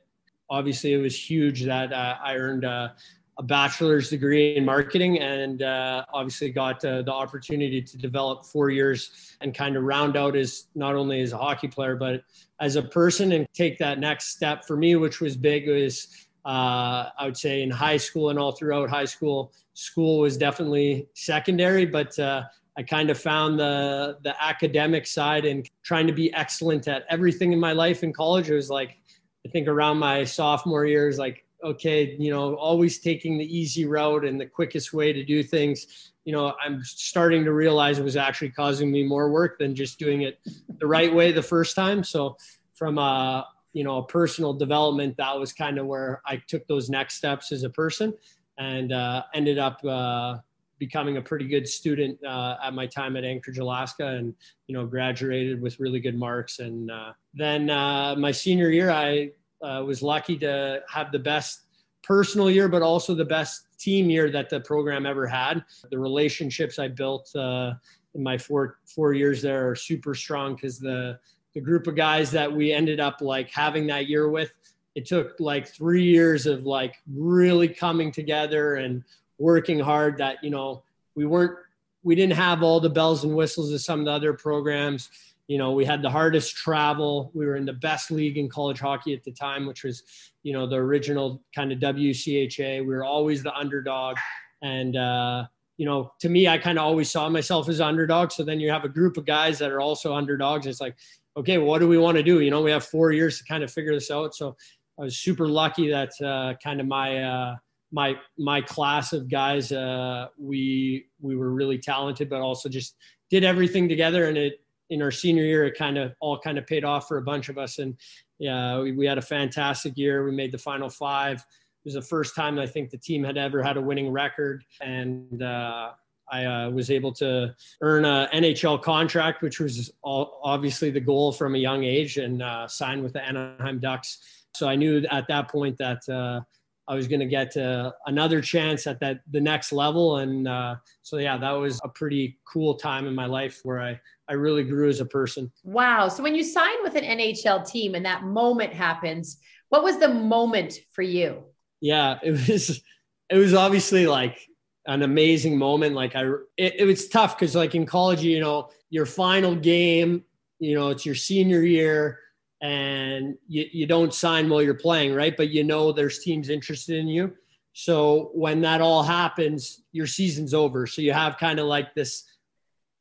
[0.50, 2.96] obviously it was huge that uh, I earned a
[3.40, 8.70] a bachelor's degree in marketing and uh, obviously got uh, the opportunity to develop four
[8.70, 12.22] years and kind of round out as not only as a hockey player but
[12.60, 17.10] as a person and take that next step for me which was big was uh,
[17.18, 21.86] i would say in high school and all throughout high school school was definitely secondary
[21.86, 22.44] but uh,
[22.80, 27.54] i kind of found the the academic side and trying to be excellent at everything
[27.54, 28.98] in my life in college it was like
[29.46, 34.26] i think around my sophomore years like okay, you know, always taking the easy route
[34.26, 38.18] and the quickest way to do things, you know, I'm starting to realize it was
[38.18, 40.40] actually causing me more work than just doing it
[40.80, 42.04] the right way the first time.
[42.04, 42.38] So
[42.76, 46.90] from a, you know, a personal development, that was kind of where I took those
[46.90, 48.14] next steps as a person
[48.58, 50.38] and uh, ended up uh,
[50.80, 54.34] becoming a pretty good student uh, at my time at Anchorage, Alaska, and
[54.68, 56.60] you know graduated with really good marks.
[56.60, 61.66] And uh, then uh, my senior year, I uh, was lucky to have the best
[62.04, 65.64] personal year, but also the best team year that the program ever had.
[65.92, 67.74] The relationships I built uh,
[68.16, 71.20] in my four four years there are super strong because the
[71.54, 74.52] the group of guys that we ended up like having that year with,
[74.96, 79.04] it took like three years of like really coming together and
[79.40, 80.18] working hard.
[80.18, 80.84] That you know
[81.16, 81.58] we weren't
[82.04, 85.10] we didn't have all the bells and whistles of some of the other programs
[85.50, 87.32] you know, we had the hardest travel.
[87.34, 90.04] We were in the best league in college hockey at the time, which was,
[90.44, 92.82] you know, the original kind of WCHA.
[92.82, 94.18] We were always the underdog.
[94.62, 95.48] And, uh,
[95.78, 98.32] you know, to me, I kind of always saw myself as underdog.
[98.32, 100.68] So then you have a group of guys that are also underdogs.
[100.68, 100.96] It's like,
[101.36, 102.42] okay, what do we want to do?
[102.42, 104.36] You know, we have four years to kind of figure this out.
[104.36, 104.56] So
[105.00, 107.56] I was super lucky that uh, kind of my, uh,
[107.92, 112.96] my my class of guys uh, we we were really talented but also just
[113.30, 116.66] did everything together and it in our senior year, it kind of all kind of
[116.66, 117.80] paid off for a bunch of us.
[117.80, 117.96] And
[118.40, 120.24] yeah, we, we had a fantastic year.
[120.24, 121.38] We made the final five.
[121.38, 124.64] It was the first time I think the team had ever had a winning record.
[124.82, 125.92] And uh,
[126.32, 131.32] I uh, was able to earn an NHL contract, which was all, obviously the goal
[131.32, 134.46] from a young age, and uh, sign with the Anaheim Ducks.
[134.56, 136.42] So I knew at that point that uh,
[136.90, 140.76] I was going to get uh, another chance at that the next level, and uh,
[141.04, 144.64] so yeah, that was a pretty cool time in my life where I I really
[144.64, 145.52] grew as a person.
[145.64, 146.08] Wow!
[146.08, 149.38] So when you sign with an NHL team and that moment happens,
[149.70, 151.44] what was the moment for you?
[151.80, 152.82] Yeah, it was
[153.30, 154.40] it was obviously like
[154.88, 155.96] an amazing moment.
[155.96, 156.24] Like I,
[156.58, 160.24] it, it was tough because like in college, you know, your final game,
[160.58, 162.20] you know, it's your senior year
[162.62, 165.36] and you, you don't sign while you're playing, right?
[165.36, 167.34] But you know there's teams interested in you.
[167.74, 170.86] So when that all happens, your season's over.
[170.86, 172.26] So you have kind of like this,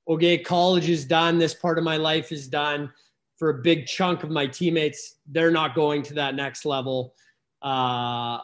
[0.06, 1.38] okay, college is done.
[1.38, 2.92] This part of my life is done.
[3.38, 7.14] For a big chunk of my teammates, they're not going to that next level.
[7.62, 8.38] Uh,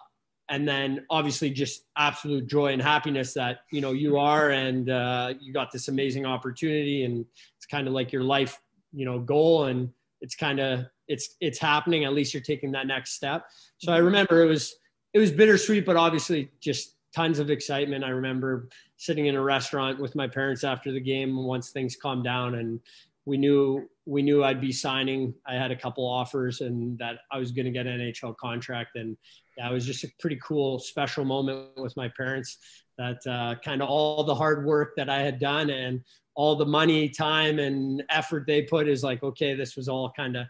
[0.49, 5.33] and then obviously just absolute joy and happiness that you know you are and uh,
[5.41, 7.25] you got this amazing opportunity and
[7.57, 8.61] it's kind of like your life
[8.93, 12.87] you know goal and it's kind of it's it's happening at least you're taking that
[12.87, 13.47] next step
[13.79, 14.77] so i remember it was
[15.13, 20.01] it was bittersweet but obviously just tons of excitement i remember sitting in a restaurant
[20.01, 22.81] with my parents after the game once things calmed down and
[23.27, 25.35] we knew we knew I'd be signing.
[25.47, 28.97] I had a couple offers and that I was going to get an NHL contract.
[28.97, 29.17] And
[29.57, 32.59] yeah, it was just a pretty cool, special moment with my parents
[32.99, 36.03] that uh, kind of all the hard work that I had done and
[36.37, 40.37] all the money, time, and effort they put is like, okay, this was all kind
[40.37, 40.47] of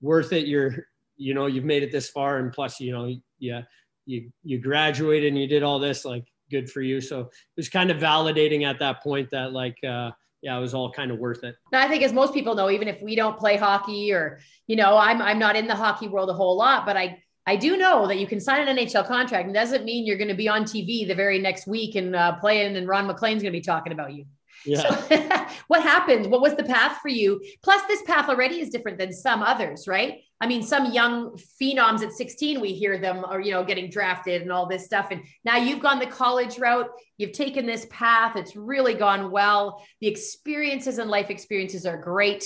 [0.00, 0.46] worth it.
[0.46, 0.86] You're,
[1.16, 2.38] you know, you've made it this far.
[2.38, 3.62] And plus, you know, yeah,
[4.06, 7.00] you, you graduated and you did all this, like good for you.
[7.00, 10.10] So it was kind of validating at that point that like, uh,
[10.42, 11.54] yeah, it was all kind of worth it.
[11.72, 14.96] I think as most people know, even if we don't play hockey or, you know,
[14.96, 18.06] I'm, I'm not in the hockey world a whole lot, but I, I do know
[18.06, 20.64] that you can sign an NHL contract and doesn't mean you're going to be on
[20.64, 23.92] TV the very next week and uh, playing and Ron MacLean's going to be talking
[23.92, 24.24] about you.
[24.64, 24.80] Yeah.
[24.80, 26.30] So, what happened?
[26.30, 27.42] What was the path for you?
[27.62, 30.20] Plus, this path already is different than some others, right?
[30.40, 34.40] I mean, some young phenoms at 16, we hear them are, you know, getting drafted
[34.40, 35.08] and all this stuff.
[35.10, 39.84] And now you've gone the college route, you've taken this path, it's really gone well.
[40.00, 42.44] The experiences and life experiences are great.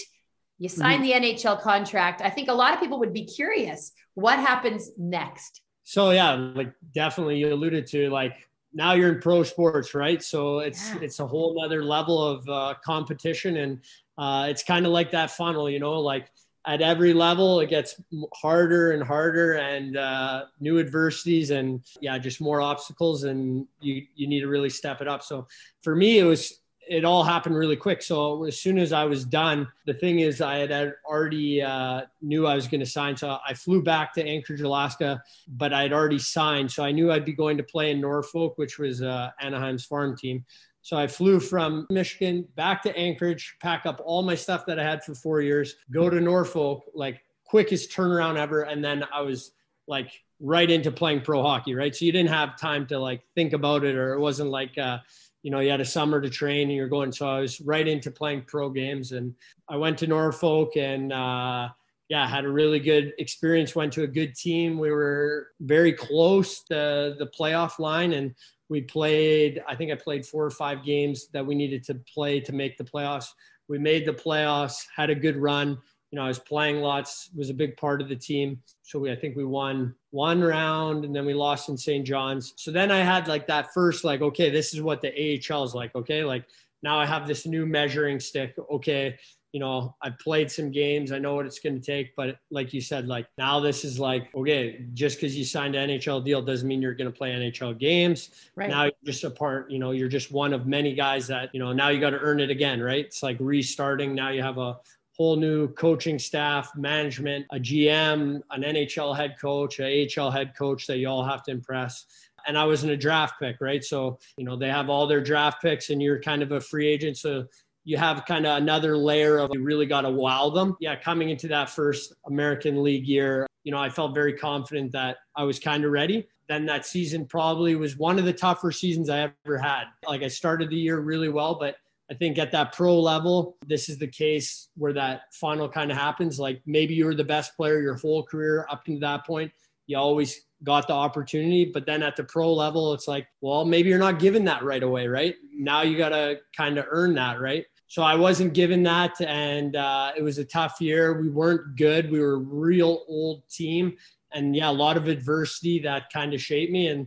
[0.59, 1.23] You sign mm-hmm.
[1.23, 2.21] the NHL contract.
[2.21, 5.61] I think a lot of people would be curious what happens next.
[5.85, 8.35] So, yeah, like definitely you alluded to like
[8.75, 10.23] now you're in pro sports, right?
[10.23, 11.01] So it's yeah.
[11.03, 13.81] it's a whole other level of uh, competition, and
[14.19, 16.31] uh, it's kind of like that funnel, you know, like
[16.67, 18.01] at every level it gets
[18.35, 24.27] harder and harder and uh, new adversities and yeah just more obstacles and you you
[24.27, 25.47] need to really step it up so
[25.83, 29.25] for me it was it all happened really quick so as soon as i was
[29.25, 33.39] done the thing is i had already uh, knew i was going to sign so
[33.47, 37.25] i flew back to anchorage alaska but i had already signed so i knew i'd
[37.25, 40.45] be going to play in norfolk which was uh, anaheim's farm team
[40.85, 44.83] so I flew from Michigan back to Anchorage, pack up all my stuff that I
[44.83, 48.65] had for four years, go to Norfolk, like quickest turnaround ever.
[48.65, 49.53] And then I was
[49.87, 51.97] like right into playing pro hockey, right?
[51.97, 54.99] So you didn't have time to like think about it, or it wasn't like, uh,
[55.45, 57.13] you know, you had a summer to train and you're going.
[57.13, 59.13] So I was right into playing pro games.
[59.13, 59.35] And
[59.69, 61.69] I went to Norfolk and, uh,
[62.09, 63.77] yeah, had a really good experience.
[63.77, 64.79] Went to a good team.
[64.79, 68.35] We were very close to the playoff line, and
[68.69, 72.41] we played i think i played four or five games that we needed to play
[72.41, 73.29] to make the playoffs
[73.69, 75.79] we made the playoffs had a good run
[76.11, 79.13] you know i was playing lots was a big part of the team so we
[79.13, 82.91] i think we won one round and then we lost in st john's so then
[82.91, 85.11] i had like that first like okay this is what the
[85.51, 86.45] ahl is like okay like
[86.83, 89.19] now i have this new measuring stick okay
[89.55, 91.13] you know, I've played some games.
[91.13, 92.17] I know what it's going to take.
[92.17, 95.91] But like you said, like now this is like, okay, just because you signed an
[95.91, 98.31] NHL deal doesn't mean you're going to play NHL games.
[98.57, 98.69] Right.
[98.69, 101.61] Now you're just a part, you know, you're just one of many guys that, you
[101.61, 103.05] know, now you got to earn it again, right?
[103.05, 104.13] It's like restarting.
[104.13, 104.79] Now you have a
[105.17, 110.87] whole new coaching staff, management, a GM, an NHL head coach, a AHL head coach
[110.87, 112.07] that you all have to impress
[112.47, 113.83] and I was in a draft pick, right?
[113.83, 116.89] So, you know, they have all their draft picks and you're kind of a free
[116.89, 117.17] agent.
[117.17, 117.47] So
[117.85, 120.77] you have kind of another layer of you really got to wow them.
[120.81, 125.19] Yeah, coming into that first American League year, you know, I felt very confident that
[125.37, 126.27] I was kind of ready.
[126.49, 129.85] Then that season probably was one of the tougher seasons I ever had.
[130.07, 131.77] Like I started the year really well, but
[132.11, 135.97] I think at that pro level, this is the case where that final kind of
[135.97, 136.39] happens.
[136.39, 139.51] Like maybe you were the best player your whole career up to that point.
[139.87, 143.89] You always got the opportunity, but then at the pro level, it's like, well, maybe
[143.89, 145.35] you're not given that right away, right?
[145.53, 147.65] Now you got to kind of earn that, right?
[147.95, 151.21] so I wasn't given that, and uh, it was a tough year.
[151.21, 152.11] We weren't good.
[152.11, 153.97] We were a real old team,
[154.33, 157.07] and yeah, a lot of adversity that kind of shaped me, and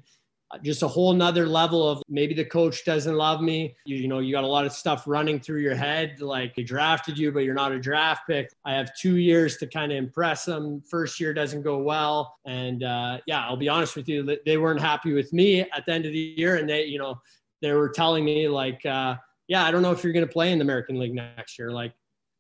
[0.63, 3.75] just a whole nother level of maybe the coach doesn't love me.
[3.86, 6.63] You, you know, you got a lot of stuff running through your head, like they
[6.63, 8.49] drafted you, but you're not a draft pick.
[8.65, 10.81] I have two years to kind of impress them.
[10.89, 14.81] First year doesn't go well, and uh, yeah, I'll be honest with you, they weren't
[14.81, 17.19] happy with me at the end of the year, and they, you know,
[17.62, 18.86] they were telling me like.
[18.86, 19.15] Uh,
[19.47, 21.71] yeah, I don't know if you're going to play in the American League next year.
[21.71, 21.93] Like,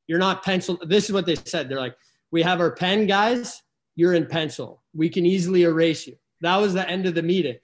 [0.07, 0.77] you're not pencil.
[0.85, 1.69] This is what they said.
[1.69, 1.95] They're like,
[2.31, 3.61] we have our pen guys.
[3.95, 4.83] You're in pencil.
[4.93, 6.17] We can easily erase you.
[6.41, 7.57] That was the end of the meeting.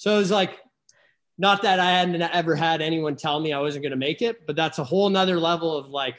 [0.00, 0.58] So it was like,
[1.36, 4.46] not that I hadn't ever had anyone tell me I wasn't going to make it,
[4.46, 6.14] but that's a whole nother level of like,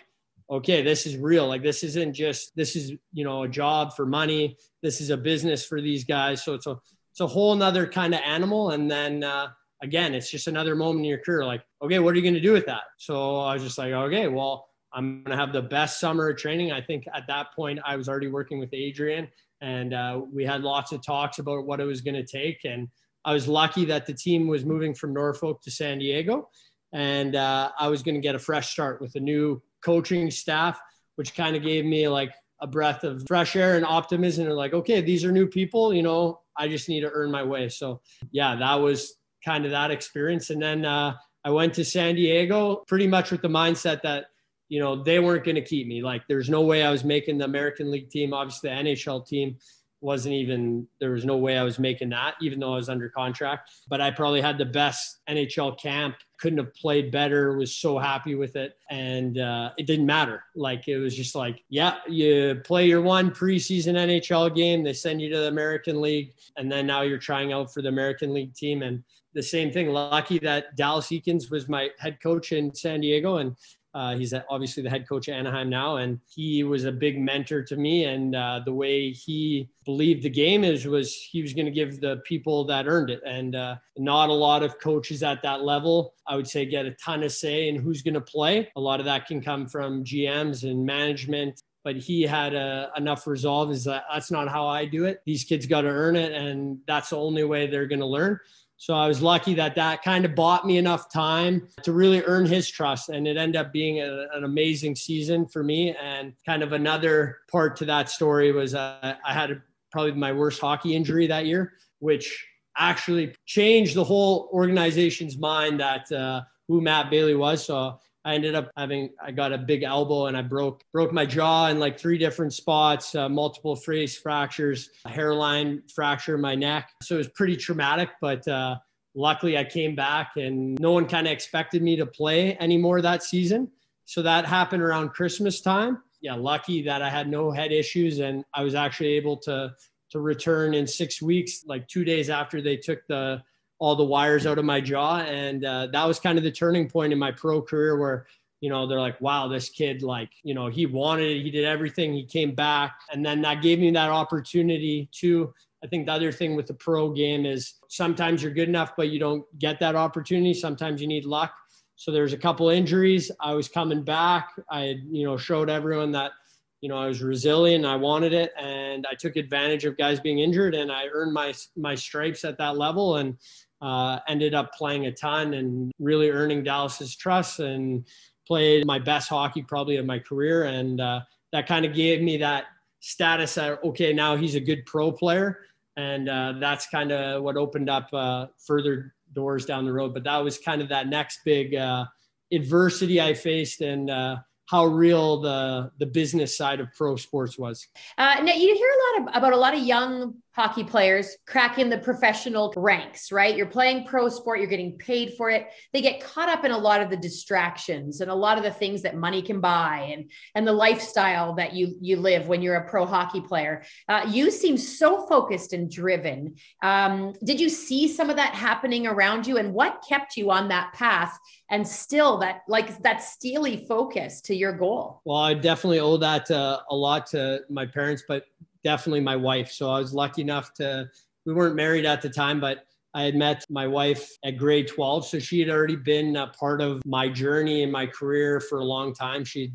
[0.51, 1.47] okay, this is real.
[1.47, 4.55] Like this isn't just this is you know a job for money.
[4.83, 6.43] This is a business for these guys.
[6.43, 6.77] So it's a
[7.09, 8.69] it's a whole nother kind of animal.
[8.69, 9.47] And then uh,
[9.81, 11.43] again, it's just another moment in your career.
[11.43, 12.83] Like, okay, what are you going to do with that?
[12.97, 16.37] So I was just like, okay, well, I'm going to have the best summer of
[16.37, 16.71] training.
[16.71, 19.27] I think at that point I was already working with Adrian,
[19.59, 22.63] and uh, we had lots of talks about what it was going to take.
[22.63, 22.87] And
[23.23, 26.49] I was lucky that the team was moving from Norfolk to San Diego,
[26.93, 30.79] and uh, I was going to get a fresh start with a new coaching staff,
[31.15, 34.45] which kind of gave me like a breath of fresh air and optimism.
[34.47, 35.93] And like, okay, these are new people.
[35.93, 37.69] You know, I just need to earn my way.
[37.69, 40.49] So yeah, that was kind of that experience.
[40.49, 44.25] And then uh, I went to San Diego pretty much with the mindset that
[44.69, 46.01] you know they weren't going to keep me.
[46.01, 48.33] Like, there's no way I was making the American League team.
[48.33, 49.57] Obviously, the NHL team
[50.01, 53.09] wasn't even there was no way I was making that, even though I was under
[53.09, 53.71] contract.
[53.87, 56.15] But I probably had the best NHL camp.
[56.39, 57.55] Couldn't have played better.
[57.55, 60.43] Was so happy with it, and uh, it didn't matter.
[60.55, 64.83] Like it was just like, yeah, you play your one preseason NHL game.
[64.83, 67.89] They send you to the American League, and then now you're trying out for the
[67.89, 68.81] American League team.
[68.81, 69.89] And the same thing.
[69.89, 73.55] Lucky that Dallas Eakins was my head coach in San Diego, and
[73.93, 77.61] uh, he's obviously the head coach at Anaheim now, and he was a big mentor
[77.63, 78.05] to me.
[78.05, 81.99] And uh, the way he believed the game is was he was going to give
[81.99, 83.21] the people that earned it.
[83.25, 86.91] And uh, not a lot of coaches at that level, I would say, get a
[86.91, 88.69] ton of say in who's going to play.
[88.77, 91.61] A lot of that can come from GMs and management.
[91.83, 93.71] But he had uh, enough resolve.
[93.71, 95.21] Is that that's not how I do it.
[95.25, 98.39] These kids got to earn it, and that's the only way they're going to learn.
[98.81, 102.47] So I was lucky that that kind of bought me enough time to really earn
[102.47, 103.09] his trust.
[103.09, 105.95] And it ended up being a, an amazing season for me.
[106.01, 110.31] And kind of another part to that story was uh, I had a, probably my
[110.31, 112.43] worst hockey injury that year, which
[112.75, 117.63] actually changed the whole organization's mind that uh, who Matt Bailey was.
[117.63, 121.25] So I ended up having I got a big elbow and I broke broke my
[121.25, 126.91] jaw in like three different spots, uh, multiple face fractures, hairline fracture in my neck.
[127.01, 128.77] So it was pretty traumatic, but uh,
[129.15, 133.23] luckily I came back and no one kind of expected me to play anymore that
[133.23, 133.69] season.
[134.05, 136.03] So that happened around Christmas time.
[136.21, 139.73] Yeah, lucky that I had no head issues and I was actually able to
[140.11, 143.41] to return in six weeks, like two days after they took the
[143.81, 145.21] all the wires out of my jaw.
[145.21, 148.27] And uh, that was kind of the turning point in my pro career where,
[148.59, 151.41] you know, they're like, wow, this kid, like, you know, he wanted it.
[151.41, 152.13] He did everything.
[152.13, 152.93] He came back.
[153.11, 155.51] And then that gave me that opportunity to,
[155.83, 159.09] I think the other thing with the pro game is sometimes you're good enough, but
[159.09, 160.53] you don't get that opportunity.
[160.53, 161.51] Sometimes you need luck.
[161.95, 163.31] So there's a couple injuries.
[163.39, 164.51] I was coming back.
[164.69, 166.33] I, you know, showed everyone that,
[166.81, 167.85] you know, I was resilient.
[167.85, 171.53] I wanted it, and I took advantage of guys being injured, and I earned my
[171.77, 173.17] my stripes at that level.
[173.17, 173.37] And
[173.81, 178.05] uh, ended up playing a ton and really earning Dallas's trust and
[178.47, 180.65] played my best hockey probably of my career.
[180.65, 182.65] And uh, that kind of gave me that
[182.99, 185.59] status that, okay, now he's a good pro player.
[185.97, 190.13] And uh, that's kind of what opened up uh, further doors down the road.
[190.13, 192.05] But that was kind of that next big uh,
[192.51, 193.81] adversity I faced.
[193.81, 194.37] And uh,
[194.71, 197.85] how real the the business side of pro sports was.
[198.17, 201.97] Now you hear a lot of, about a lot of young hockey players cracking the
[201.97, 203.55] professional ranks, right?
[203.55, 205.67] You're playing pro sport, you're getting paid for it.
[205.93, 208.71] They get caught up in a lot of the distractions and a lot of the
[208.71, 212.75] things that money can buy and and the lifestyle that you you live when you're
[212.75, 213.83] a pro hockey player.
[214.09, 216.55] Uh, you seem so focused and driven.
[216.83, 220.67] Um, did you see some of that happening around you, and what kept you on
[220.67, 221.37] that path
[221.69, 225.21] and still that like that steely focus to your goal?
[225.23, 228.45] Well, I definitely owe that uh, a lot to my parents, but
[228.83, 229.71] definitely my wife.
[229.71, 231.09] So I was lucky enough to,
[231.45, 235.27] we weren't married at the time, but I had met my wife at grade 12.
[235.27, 238.85] So she had already been a part of my journey and my career for a
[238.85, 239.43] long time.
[239.43, 239.73] She'd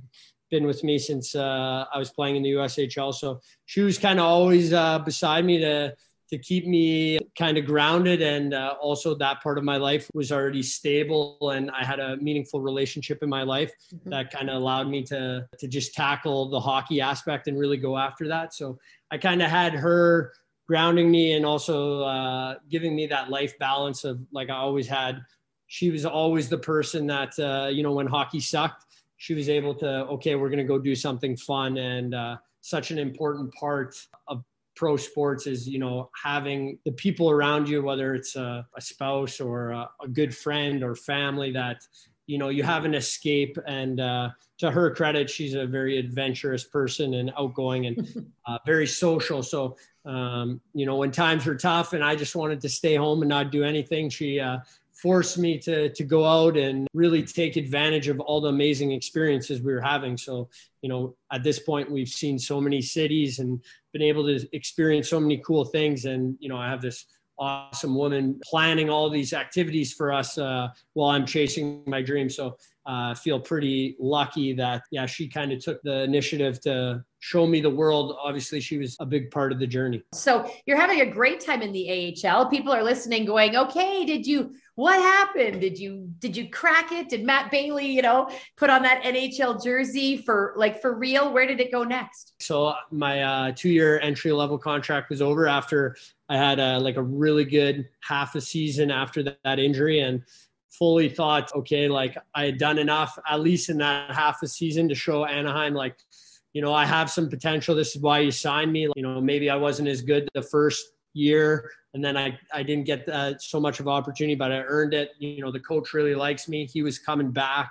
[0.51, 3.13] been with me since uh, I was playing in the USHL.
[3.13, 5.95] So she was kind of always uh, beside me to,
[6.31, 8.21] to keep me kind of grounded.
[8.21, 12.17] And uh, also, that part of my life was already stable, and I had a
[12.17, 14.11] meaningful relationship in my life mm-hmm.
[14.11, 17.97] that kind of allowed me to to just tackle the hockey aspect and really go
[17.97, 18.55] after that.
[18.55, 18.79] So
[19.11, 20.33] I kind of had her
[20.67, 25.21] grounding me and also uh, giving me that life balance of like I always had.
[25.69, 29.75] She was always the person that uh, you know when hockey sucked, she was able
[29.77, 33.97] to okay, we're gonna go do something fun and uh, such an important part
[34.27, 34.45] of
[34.77, 39.41] pro sports is you know having the people around you whether it's a, a spouse
[39.41, 41.79] or a, a, good friend or family that
[42.27, 43.57] you know you have an escape.
[43.67, 48.87] And uh, to her credit she's a very adventurous person and outgoing and uh, very
[48.87, 49.43] social.
[49.43, 53.23] So um, you know when times were tough and i just wanted to stay home
[53.23, 54.59] and not do anything she uh,
[55.03, 59.61] forced me to to go out and really take advantage of all the amazing experiences
[59.61, 60.17] we were having.
[60.17, 60.49] So,
[60.83, 65.09] you know, at this point we've seen so many cities and been able to experience
[65.09, 66.05] so many cool things.
[66.05, 67.07] And, you know, I have this
[67.39, 72.31] awesome woman planning all these activities for us uh, while I'm chasing my dream.
[72.31, 77.05] So I uh, feel pretty lucky that, yeah, she kind of took the initiative to
[77.19, 78.17] show me the world.
[78.23, 80.03] Obviously, she was a big part of the journey.
[80.15, 82.49] So you're having a great time in the AHL.
[82.49, 85.61] People are listening, going, okay, did you, what happened?
[85.61, 87.09] Did you, did you crack it?
[87.09, 91.33] Did Matt Bailey, you know, put on that NHL jersey for like for real?
[91.33, 92.35] Where did it go next?
[92.41, 95.97] So my uh, two year entry level contract was over after
[96.29, 100.01] I had a, like a really good half a season after that, that injury.
[100.01, 100.23] And
[100.79, 104.89] fully thought, okay, like I had done enough, at least in that half a season,
[104.89, 105.97] to show Anaheim, like,
[106.53, 107.75] you know, I have some potential.
[107.75, 108.89] This is why you signed me.
[108.97, 112.85] You know, maybe I wasn't as good the first year, and then I I didn't
[112.85, 115.11] get uh, so much of opportunity, but I earned it.
[115.19, 116.67] You know, the coach really likes me.
[116.67, 117.71] He was coming back,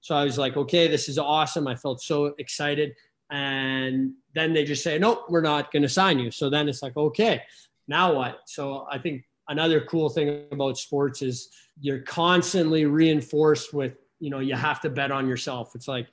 [0.00, 1.66] so I was like, okay, this is awesome.
[1.66, 2.94] I felt so excited,
[3.30, 6.30] and then they just say, nope, we're not going to sign you.
[6.30, 7.42] So then it's like, okay,
[7.88, 8.40] now what?
[8.46, 11.48] So I think another cool thing about sports is
[11.80, 16.08] you're constantly reinforced with you know you have to bet on yourself it's like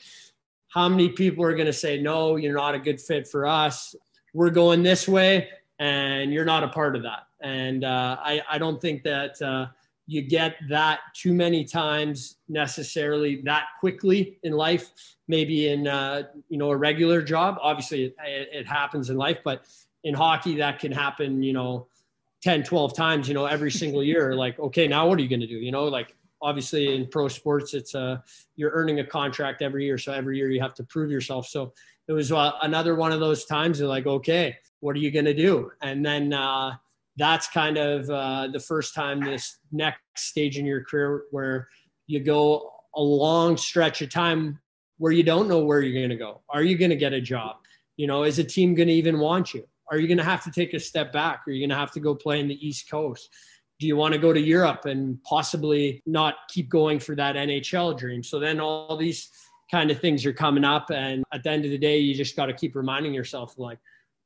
[0.69, 3.95] how many people are going to say no you're not a good fit for us
[4.33, 5.49] we're going this way
[5.79, 7.27] and you're not a part of that.
[7.41, 9.67] And uh, I, I don't think that uh,
[10.05, 14.89] you get that too many times necessarily that quickly in life
[15.27, 17.57] maybe in uh, you know a regular job.
[17.61, 18.15] Obviously it,
[18.51, 19.65] it happens in life but
[20.03, 21.87] in hockey that can happen you know
[22.41, 24.33] 10 12 times you know every single year.
[24.39, 25.57] Like okay now what are you going to do?
[25.57, 28.17] You know like obviously in pro sports it's uh
[28.55, 29.97] you're earning a contract every year.
[29.97, 31.47] So every year you have to prove yourself.
[31.47, 31.73] So
[32.07, 35.25] it was uh, another one of those times you're like okay what are you going
[35.25, 36.71] to do and then uh
[37.17, 41.67] that's kind of uh, the first time this next stage in your career where
[42.07, 44.57] you go a long stretch of time
[44.99, 47.19] where you don't know where you're going to go are you going to get a
[47.19, 47.57] job
[47.97, 50.43] you know is a team going to even want you are you going to have
[50.43, 51.41] to take a step back?
[51.47, 53.29] Are you going to have to go play in the East Coast?
[53.79, 57.97] Do you want to go to Europe and possibly not keep going for that NHL
[57.97, 58.21] dream?
[58.23, 59.29] So then all these
[59.71, 60.91] kind of things are coming up.
[60.91, 63.79] And at the end of the day, you just got to keep reminding yourself, like,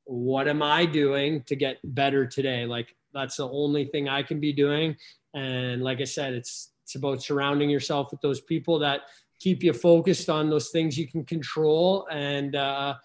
[0.06, 2.66] what am I doing to get better today?
[2.66, 4.95] Like, that's the only thing I can be doing.
[5.34, 9.01] And like I said, it's, it's about surrounding yourself with those people that
[9.39, 12.95] keep you focused on those things you can control and, uh,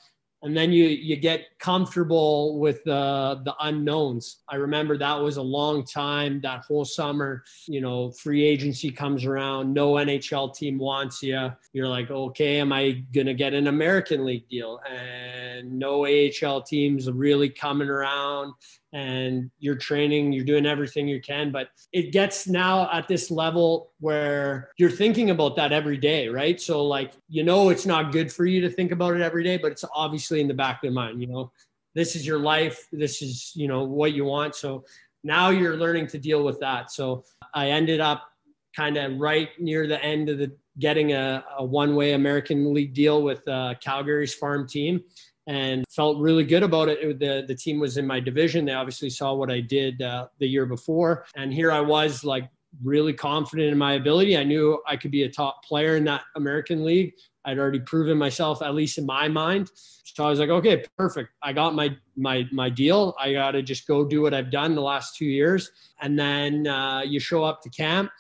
[0.43, 4.39] and then you you get comfortable with the the unknowns.
[4.49, 9.25] I remember that was a long time that whole summer you know free agency comes
[9.25, 14.25] around no nhl team wants you you're like okay am i gonna get an american
[14.25, 14.81] league deal?
[14.89, 18.55] And no ahl teams really coming around
[18.93, 21.53] and you're training, you're doing everything you can.
[21.53, 26.61] But it gets now at this level where you're thinking about that every day, right?
[26.61, 29.59] So, like, you know, it's not good for you to think about it every day,
[29.59, 31.53] but it's obviously in the back of your mind, you know,
[31.95, 34.55] this is your life, this is, you know, what you want.
[34.55, 34.85] So
[35.25, 36.91] now you're learning to deal with that.
[36.91, 37.25] So
[37.55, 38.31] I ended up
[38.75, 42.95] kind of right near the end of the getting a, a one way American League
[42.95, 45.03] deal with uh, Calgary's farm team
[45.49, 47.19] and felt really good about it.
[47.19, 48.67] The the team was in my division.
[48.67, 52.49] They obviously saw what I did uh, the year before, and here I was like
[52.85, 54.37] really confident in my ability.
[54.37, 57.15] I knew I could be a top player in that American League.
[57.47, 59.71] I'd already proven myself, at least in my mind.
[60.05, 61.31] So I was like, okay, perfect.
[61.43, 63.17] I got my my my deal.
[63.19, 65.71] I got to just go do what I've done the last two years,
[66.03, 68.11] and then uh, you show up to camp,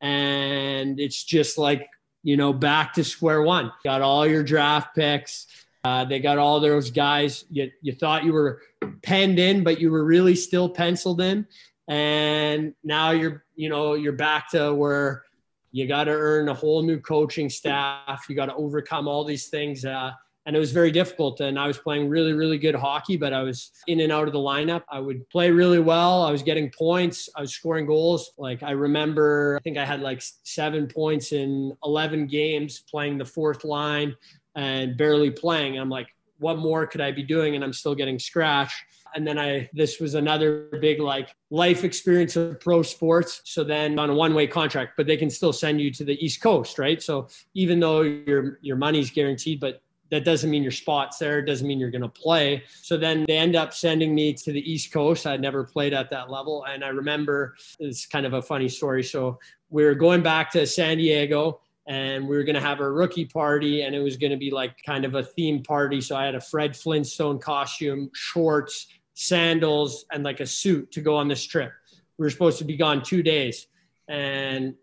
[0.00, 1.88] and it's just like
[2.22, 3.72] you know back to square one.
[3.82, 8.32] Got all your draft picks uh, they got all those guys you, you thought you
[8.32, 8.60] were
[9.02, 11.46] penned in, but you were really still penciled in.
[11.86, 15.22] And now you're, you know, you're back to where
[15.70, 18.26] you got to earn a whole new coaching staff.
[18.28, 19.84] You got to overcome all these things.
[19.84, 20.10] Uh,
[20.44, 21.38] and it was very difficult.
[21.40, 24.32] And I was playing really, really good hockey, but I was in and out of
[24.32, 24.82] the lineup.
[24.90, 26.22] I would play really well.
[26.22, 27.28] I was getting points.
[27.36, 28.32] I was scoring goals.
[28.38, 33.24] Like I remember, I think I had like seven points in 11 games playing the
[33.24, 34.16] fourth line
[34.56, 35.78] and barely playing.
[35.78, 37.54] I'm like, what more could I be doing?
[37.54, 38.82] And I'm still getting scratched.
[39.14, 43.40] And then I, this was another big like life experience of pro sports.
[43.44, 46.22] So then on a one way contract, but they can still send you to the
[46.22, 47.02] East Coast, right?
[47.02, 49.80] So even though your your money's guaranteed, but
[50.10, 51.40] that doesn't mean your spot's there.
[51.40, 52.62] It doesn't mean you're going to play.
[52.82, 55.26] So then they end up sending me to the East Coast.
[55.26, 56.64] I'd never played at that level.
[56.64, 59.02] And I remember it's kind of a funny story.
[59.02, 59.38] So
[59.68, 63.24] we were going back to San Diego and we were going to have a rookie
[63.24, 66.24] party and it was going to be like kind of a theme party so i
[66.24, 71.44] had a fred flintstone costume shorts sandals and like a suit to go on this
[71.44, 71.72] trip
[72.18, 73.68] we were supposed to be gone two days
[74.08, 74.74] and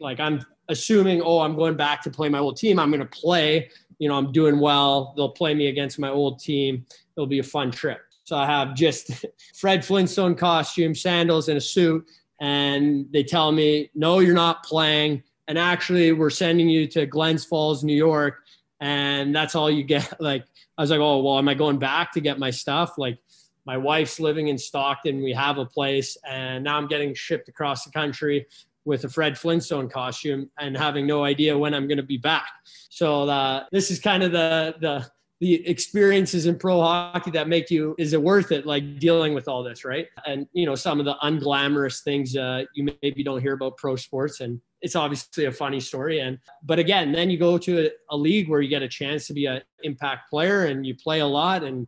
[0.00, 2.78] like I'm assuming, oh, I'm going back to play my old team.
[2.78, 3.70] I'm going to play.
[3.98, 5.14] You know, I'm doing well.
[5.16, 6.86] They'll play me against my old team.
[7.16, 8.00] It'll be a fun trip.
[8.24, 12.04] So I have just Fred Flintstone costume, sandals, and a suit.
[12.40, 15.22] And they tell me, no, you're not playing.
[15.48, 18.42] And actually, we're sending you to Glens Falls, New York.
[18.80, 20.12] And that's all you get.
[20.20, 20.44] Like,
[20.76, 22.98] I was like, oh, well, am I going back to get my stuff?
[22.98, 23.18] Like,
[23.64, 25.22] my wife's living in Stockton.
[25.22, 26.16] We have a place.
[26.28, 28.46] And now I'm getting shipped across the country
[28.84, 32.48] with a Fred Flintstone costume and having no idea when I'm going to be back.
[32.88, 35.06] So uh, this is kind of the the
[35.40, 39.48] the experiences in pro hockey that make you is it worth it like dealing with
[39.48, 43.42] all this right and you know some of the unglamorous things uh, you maybe don't
[43.42, 46.20] hear about pro sports and it's obviously a funny story.
[46.20, 49.26] And but again then you go to a, a league where you get a chance
[49.26, 51.86] to be an impact player and you play a lot and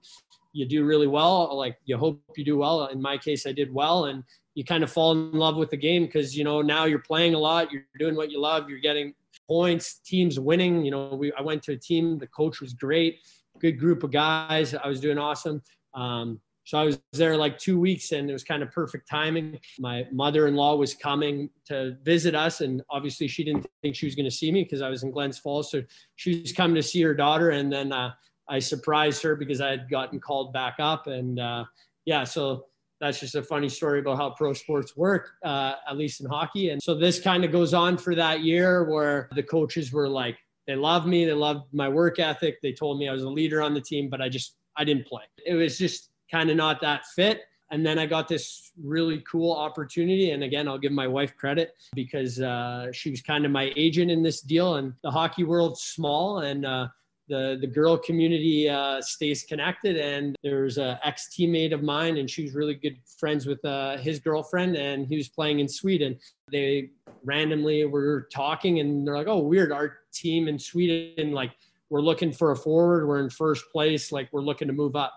[0.53, 1.57] you do really well.
[1.57, 2.87] Like you hope you do well.
[2.87, 4.25] In my case i did well and
[4.55, 7.35] you kind of fall in love with the game because you know now you're playing
[7.35, 9.15] a lot you're doing what you love you're getting
[9.47, 10.85] points teams winning.
[10.85, 13.21] You know we i went to a team the coach was great
[13.61, 15.63] good group of guys i was doing awesome.
[15.95, 19.59] Um, so i was there like two weeks and it was kind of perfect timing
[19.79, 24.25] my mother-in-law was coming to visit us and obviously she didn't think she was going
[24.25, 25.83] to see me because i was in glens falls so
[26.17, 28.11] she was coming to see her daughter and then uh,
[28.51, 31.65] i surprised her because i had gotten called back up and uh,
[32.05, 32.67] yeah so
[33.01, 36.71] that's just a funny story about how pro sports work, uh, at least in hockey.
[36.71, 40.37] And so this kind of goes on for that year where the coaches were like,
[40.67, 42.61] they loved me, they loved my work ethic.
[42.61, 45.07] They told me I was a leader on the team, but I just, I didn't
[45.07, 45.23] play.
[45.47, 47.43] It was just kind of not that fit.
[47.71, 50.31] And then I got this really cool opportunity.
[50.31, 54.11] And again, I'll give my wife credit because uh, she was kind of my agent
[54.11, 54.77] in this deal.
[54.77, 56.39] And the hockey world's small.
[56.39, 56.89] And uh,
[57.29, 59.97] the the girl community uh, stays connected.
[59.97, 63.99] And there's an ex teammate of mine, and she was really good friends with uh,
[63.99, 66.19] his girlfriend, and he was playing in Sweden.
[66.51, 66.91] They
[67.25, 69.73] randomly were talking, and they're like, "Oh, weird!
[69.73, 71.53] Our team in Sweden, like,
[71.91, 73.07] we're looking for a forward.
[73.07, 74.11] We're in first place.
[74.11, 75.13] Like, we're looking to move up."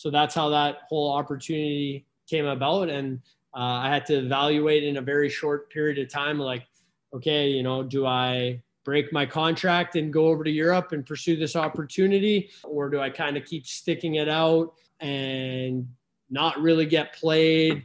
[0.00, 3.20] So that's how that whole opportunity came about, and
[3.52, 6.66] uh, I had to evaluate in a very short period of time, like,
[7.12, 11.36] okay, you know, do I break my contract and go over to Europe and pursue
[11.36, 12.48] this opportunity?
[12.64, 15.86] Or do I kind of keep sticking it out and
[16.30, 17.84] not really get played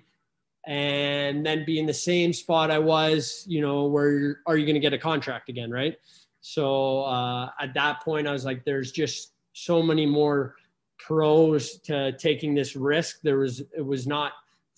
[0.66, 4.76] and then be in the same spot I was, you know, where are you going
[4.76, 5.70] to get a contract again?
[5.70, 5.98] Right.
[6.40, 10.56] So uh, at that point, I was like, there's just so many more
[10.98, 13.20] pros to taking this risk.
[13.22, 14.34] There was, it was not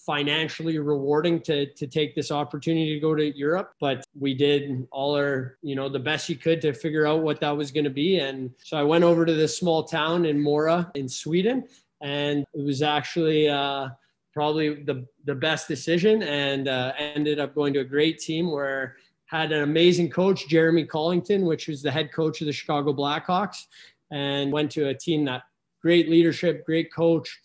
[0.07, 5.15] financially rewarding to to take this opportunity to go to Europe, but we did all
[5.15, 7.89] our you know the best you could to figure out what that was going to
[7.89, 8.19] be.
[8.19, 11.67] And so I went over to this small town in Mora in Sweden,
[12.01, 13.49] and it was actually.
[13.49, 13.89] Uh,
[14.33, 18.95] probably the, the best decision and uh, ended up going to a great team where
[19.25, 23.65] had an amazing coach jeremy colliton which was the head coach of the chicago blackhawks
[24.11, 25.41] and went to a team that
[25.87, 27.39] great leadership great coach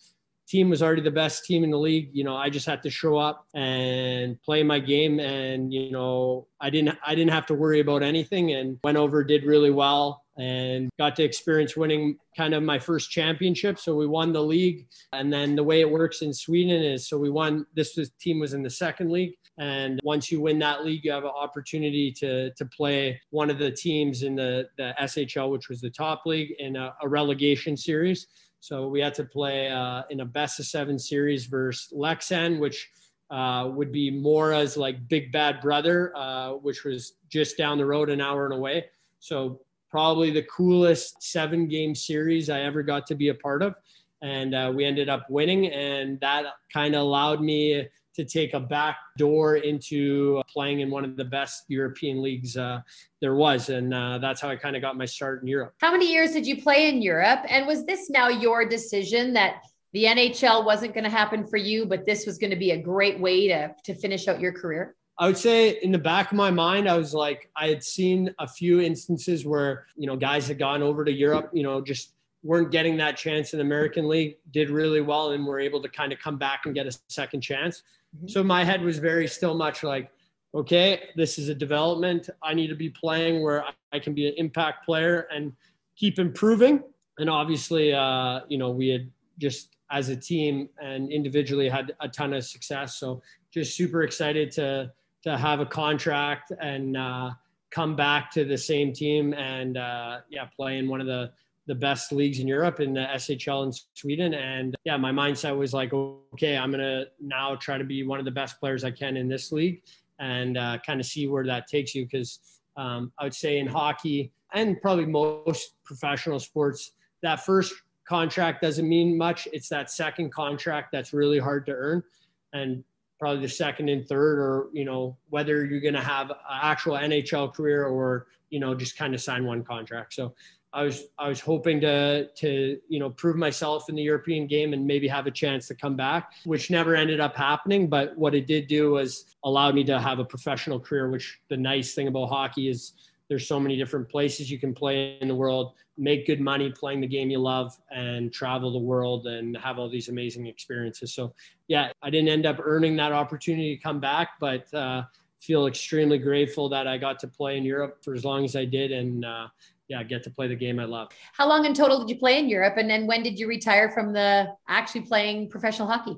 [0.53, 2.09] team was already the best team in the league.
[2.13, 6.47] You know, I just had to show up and play my game, and you know,
[6.61, 10.23] I didn't I didn't have to worry about anything, and went over, did really well,
[10.37, 13.79] and got to experience winning kind of my first championship.
[13.79, 17.17] So we won the league, and then the way it works in Sweden is so
[17.17, 17.65] we won.
[17.73, 19.33] This was, team was in the second league.
[19.59, 23.59] And once you win that league, you have an opportunity to, to play one of
[23.59, 27.77] the teams in the, the SHL, which was the top league, in a, a relegation
[27.77, 28.27] series.
[28.59, 32.89] So we had to play uh, in a best of seven series versus Leksand, which
[33.29, 38.09] uh, would be Mora's like big bad brother, uh, which was just down the road,
[38.09, 38.85] an hour and away.
[39.19, 43.75] So probably the coolest seven game series I ever got to be a part of.
[44.21, 48.59] And uh, we ended up winning, and that kind of allowed me to take a
[48.59, 52.81] back door into playing in one of the best European leagues uh,
[53.21, 53.69] there was.
[53.69, 55.73] And uh, that's how I kind of got my start in Europe.
[55.79, 57.41] How many years did you play in Europe?
[57.47, 61.85] And was this now your decision that the NHL wasn't going to happen for you,
[61.85, 64.95] but this was going to be a great way to, to finish out your career?
[65.19, 68.33] I would say in the back of my mind, I was like, I had seen
[68.39, 72.12] a few instances where, you know, guys had gone over to Europe, you know, just
[72.43, 76.11] weren't getting that chance in American League, did really well, and were able to kind
[76.11, 77.83] of come back and get a second chance.
[78.15, 78.27] Mm-hmm.
[78.27, 80.11] So my head was very still much like,
[80.53, 82.29] okay, this is a development.
[82.43, 85.53] I need to be playing where I can be an impact player and
[85.95, 86.83] keep improving.
[87.17, 92.09] And obviously, uh, you know, we had just as a team and individually had a
[92.09, 92.97] ton of success.
[92.97, 93.21] So
[93.51, 94.91] just super excited to
[95.23, 97.31] to have a contract and uh,
[97.71, 101.31] come back to the same team and uh, yeah, play in one of the
[101.65, 104.33] the best leagues in Europe in the SHL in Sweden.
[104.33, 108.19] And yeah, my mindset was like, okay, I'm going to now try to be one
[108.19, 109.81] of the best players I can in this league
[110.19, 112.05] and uh, kind of see where that takes you.
[112.05, 112.39] Because
[112.75, 116.91] um, I would say in hockey and probably most professional sports,
[117.21, 117.73] that first
[118.05, 119.47] contract doesn't mean much.
[119.53, 122.03] It's that second contract that's really hard to earn.
[122.51, 122.83] And
[123.19, 126.95] probably the second and third, or, you know, whether you're going to have an actual
[126.95, 130.13] NHL career or, you know, just kind of sign one contract.
[130.13, 130.35] So
[130.73, 134.73] I was I was hoping to to you know prove myself in the European game
[134.73, 137.87] and maybe have a chance to come back, which never ended up happening.
[137.87, 141.09] But what it did do was allowed me to have a professional career.
[141.09, 142.93] Which the nice thing about hockey is
[143.29, 147.01] there's so many different places you can play in the world, make good money playing
[147.01, 151.13] the game you love, and travel the world and have all these amazing experiences.
[151.13, 151.33] So
[151.67, 154.73] yeah, I didn't end up earning that opportunity to come back, but.
[154.73, 155.03] Uh,
[155.43, 158.63] feel extremely grateful that I got to play in Europe for as long as I
[158.63, 159.47] did, and uh,
[159.93, 161.09] yeah, get to play the game I love.
[161.33, 162.77] How long in total did you play in Europe?
[162.77, 166.17] And then when did you retire from the actually playing professional hockey?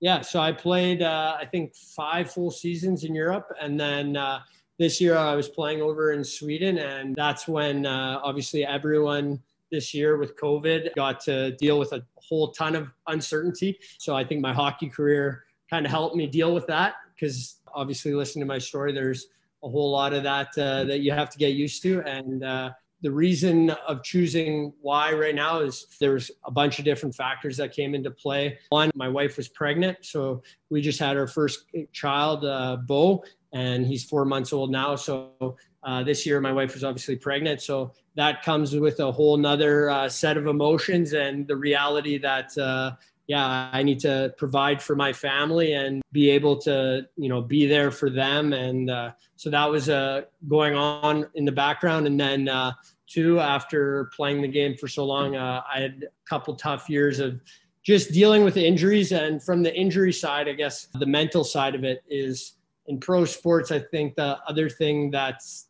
[0.00, 3.46] Yeah, so I played, uh, I think, five full seasons in Europe.
[3.62, 4.40] And then uh,
[4.78, 6.76] this year I was playing over in Sweden.
[6.76, 12.02] And that's when uh, obviously everyone this year with COVID got to deal with a
[12.16, 13.78] whole ton of uncertainty.
[13.98, 18.12] So I think my hockey career kind of helped me deal with that because obviously
[18.12, 19.28] listening to my story, there's
[19.62, 22.02] a whole lot of that uh, that you have to get used to.
[22.02, 22.72] And uh,
[23.04, 27.70] the reason of choosing why right now is there's a bunch of different factors that
[27.70, 28.58] came into play.
[28.70, 33.86] One, my wife was pregnant, so we just had our first child, uh, Bo, and
[33.86, 34.96] he's four months old now.
[34.96, 39.36] So uh, this year, my wife was obviously pregnant, so that comes with a whole
[39.36, 42.92] nother uh, set of emotions and the reality that uh,
[43.26, 47.66] yeah, I need to provide for my family and be able to, you know, be
[47.66, 48.52] there for them.
[48.52, 52.06] And uh, so that was uh, going on in the background.
[52.06, 52.72] And then uh,
[53.14, 55.36] too after playing the game for so long.
[55.36, 57.40] Uh, I had a couple tough years of
[57.84, 59.12] just dealing with injuries.
[59.12, 62.56] And from the injury side, I guess the mental side of it is
[62.86, 63.70] in pro sports.
[63.70, 65.68] I think the other thing that's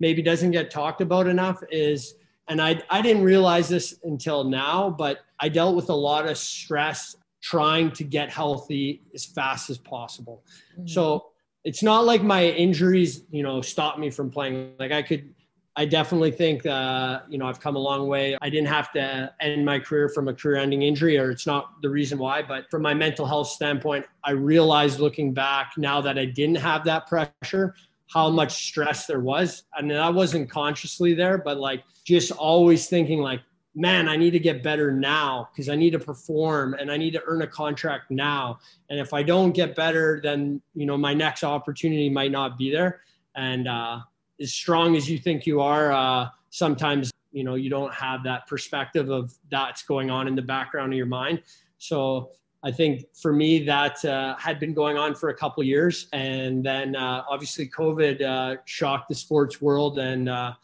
[0.00, 2.14] maybe doesn't get talked about enough is,
[2.48, 6.38] and I, I didn't realize this until now, but I dealt with a lot of
[6.38, 10.44] stress trying to get healthy as fast as possible.
[10.72, 10.86] Mm-hmm.
[10.86, 11.26] So
[11.64, 14.72] it's not like my injuries, you know, stopped me from playing.
[14.78, 15.34] Like I could
[15.78, 18.36] I definitely think, uh, you know, I've come a long way.
[18.42, 21.88] I didn't have to end my career from a career-ending injury, or it's not the
[21.88, 22.42] reason why.
[22.42, 26.82] But from my mental health standpoint, I realized looking back now that I didn't have
[26.86, 27.76] that pressure,
[28.12, 29.62] how much stress there was.
[29.72, 33.40] I mean, I wasn't consciously there, but like just always thinking like,
[33.76, 37.12] man, I need to get better now because I need to perform and I need
[37.12, 38.58] to earn a contract now.
[38.90, 42.72] And if I don't get better, then you know my next opportunity might not be
[42.72, 43.02] there.
[43.36, 44.00] And uh,
[44.40, 48.46] as strong as you think you are, uh, sometimes you know you don't have that
[48.46, 51.42] perspective of that's going on in the background of your mind.
[51.78, 52.30] So
[52.62, 56.64] I think for me that uh, had been going on for a couple years, and
[56.64, 60.54] then uh, obviously COVID uh, shocked the sports world, and uh,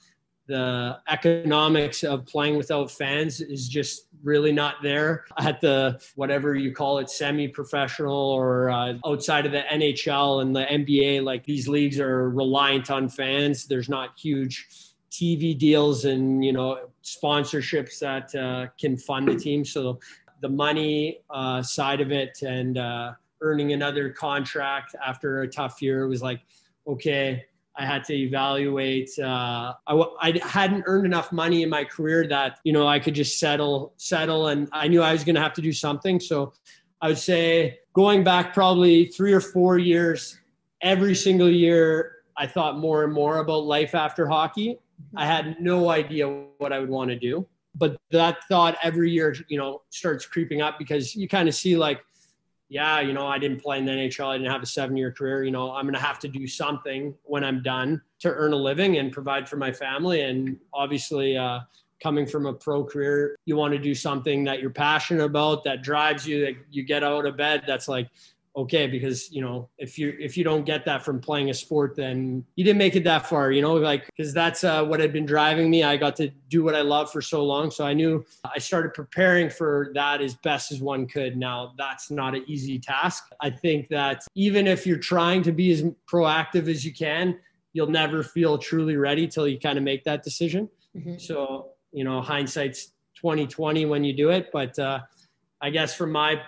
[0.47, 6.73] the economics of playing without fans is just really not there at the whatever you
[6.73, 11.99] call it semi-professional or uh, outside of the nhl and the nba like these leagues
[11.99, 13.67] are reliant on fans.
[13.67, 14.67] There's not huge
[15.11, 19.65] tv deals and you know sponsorships that uh, can fund the team.
[19.65, 20.01] So
[20.41, 26.07] the money uh, side of it and uh, earning another contract after a tough year
[26.09, 26.41] was like
[26.87, 27.45] okay
[27.77, 29.11] I had to evaluate.
[29.19, 33.15] Uh, I, I hadn't earned enough money in my career that you know I could
[33.15, 36.21] just settle, settle, and I knew I was going to have to do something.
[36.21, 36.53] So
[37.01, 40.39] I would say going back probably three or four years,
[40.83, 44.79] every single year I thought more and more about life after hockey.
[45.17, 49.35] I had no idea what I would want to do, but that thought every year,
[49.49, 52.01] you know, starts creeping up because you kind of see like
[52.75, 54.27] yeah, you know, I didn't play in the NHL.
[54.27, 55.45] I didn't have a seven year career.
[55.45, 58.57] You know, I'm going to have to do something when I'm done to earn a
[58.57, 60.23] living and provide for my family.
[60.23, 61.61] And obviously, uh,
[62.03, 65.83] coming from a pro career, you want to do something that you're passionate about, that
[65.83, 67.63] drives you, that you get out of bed.
[67.65, 68.09] That's like,
[68.57, 71.97] okay because you know if you if you don't get that from playing a sport
[71.97, 75.13] then you didn't make it that far you know like because that's uh, what had
[75.13, 75.83] been driving me.
[75.83, 77.71] I got to do what i love for so long.
[77.71, 81.37] So i knew i started preparing for that as best as one could.
[81.37, 83.25] Now that's not an easy task.
[83.41, 87.39] I think that even if you're trying to be as proactive as you can
[87.73, 90.69] you'll never feel truly ready till you kind of make that decision.
[90.97, 91.19] Mm-hmm.
[91.19, 94.51] so you know hindsight's 2020 when you do it.
[94.53, 95.01] But uh,
[95.61, 96.41] i guess from my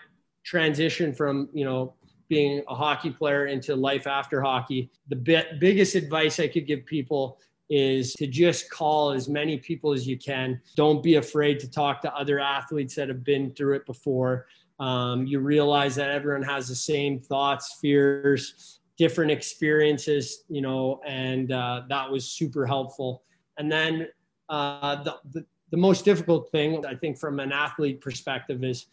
[0.46, 1.92] transition from you know
[2.28, 5.16] being a hockey player into life after hockey the
[5.60, 10.16] biggest advice i could give people is to just call as many people as you
[10.16, 14.46] can don't be afraid to talk to other athletes that have been through it before
[14.78, 21.52] um, you realize that everyone has the same thoughts fears different experiences, you know, and
[21.52, 23.22] uh, that was super helpful.
[23.58, 24.08] And then
[24.48, 28.86] uh, the, the, the most difficult thing, I think, from an athlete perspective is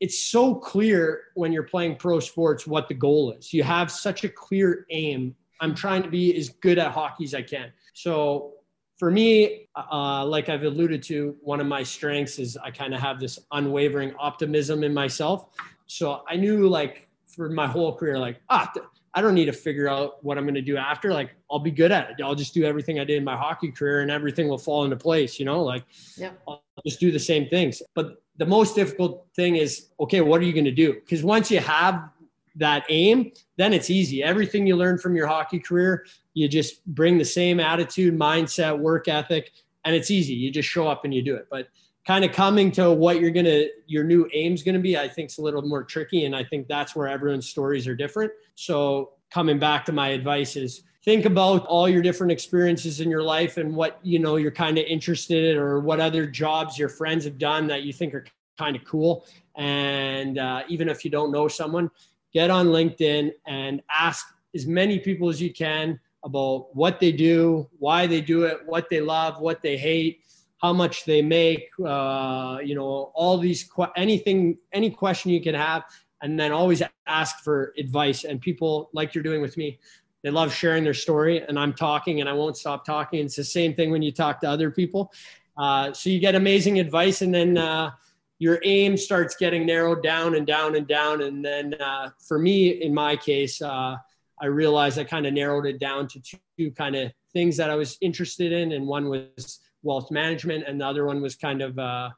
[0.00, 3.52] it's so clear when you're playing pro sports what the goal is.
[3.52, 5.34] You have such a clear aim.
[5.60, 7.72] I'm trying to be as good at hockey as I can.
[7.94, 8.52] So
[8.98, 13.00] for me, uh, like I've alluded to, one of my strengths is I kind of
[13.00, 15.48] have this unwavering optimism in myself.
[15.86, 18.70] So I knew like for my whole career, like, ah,
[19.14, 21.12] I don't need to figure out what I'm going to do after.
[21.12, 22.16] Like, I'll be good at it.
[22.22, 24.96] I'll just do everything I did in my hockey career and everything will fall into
[24.96, 25.84] place, you know, like,
[26.16, 26.32] yeah.
[26.46, 27.82] I'll just do the same things.
[27.94, 30.94] But the most difficult thing is, okay, what are you going to do?
[30.94, 32.10] Because once you have
[32.56, 34.22] that aim, then it's easy.
[34.22, 39.08] Everything you learn from your hockey career, you just bring the same attitude, mindset, work
[39.08, 39.52] ethic,
[39.84, 40.34] and it's easy.
[40.34, 41.46] You just show up and you do it.
[41.50, 41.68] But
[42.06, 45.38] kind of coming to what you're gonna your new aim's gonna be, I think is
[45.38, 46.24] a little more tricky.
[46.24, 48.32] And I think that's where everyone's stories are different.
[48.54, 53.22] So coming back to my advice is think about all your different experiences in your
[53.22, 56.88] life and what you know you're kind of interested in or what other jobs your
[56.88, 58.26] friends have done that you think are
[58.58, 59.24] kind of cool.
[59.54, 61.90] And uh, even if you don't know someone,
[62.32, 67.68] get on LinkedIn and ask as many people as you can about what they do,
[67.78, 70.22] why they do it, what they love, what they hate,
[70.60, 75.84] how much they make, uh, you know, all these, anything, any question you can have,
[76.22, 78.24] and then always ask for advice.
[78.24, 79.78] And people, like you're doing with me,
[80.26, 83.24] they love sharing their story, and I'm talking and I won't stop talking.
[83.24, 85.12] It's the same thing when you talk to other people.
[85.56, 87.92] Uh, so you get amazing advice, and then uh,
[88.40, 91.22] your aim starts getting narrowed down and down and down.
[91.22, 93.98] And then uh, for me, in my case, uh,
[94.42, 96.20] I realized I kind of narrowed it down to
[96.58, 100.80] two kind of things that I was interested in, and one was wealth management, and
[100.80, 102.10] the other one was kind of uh,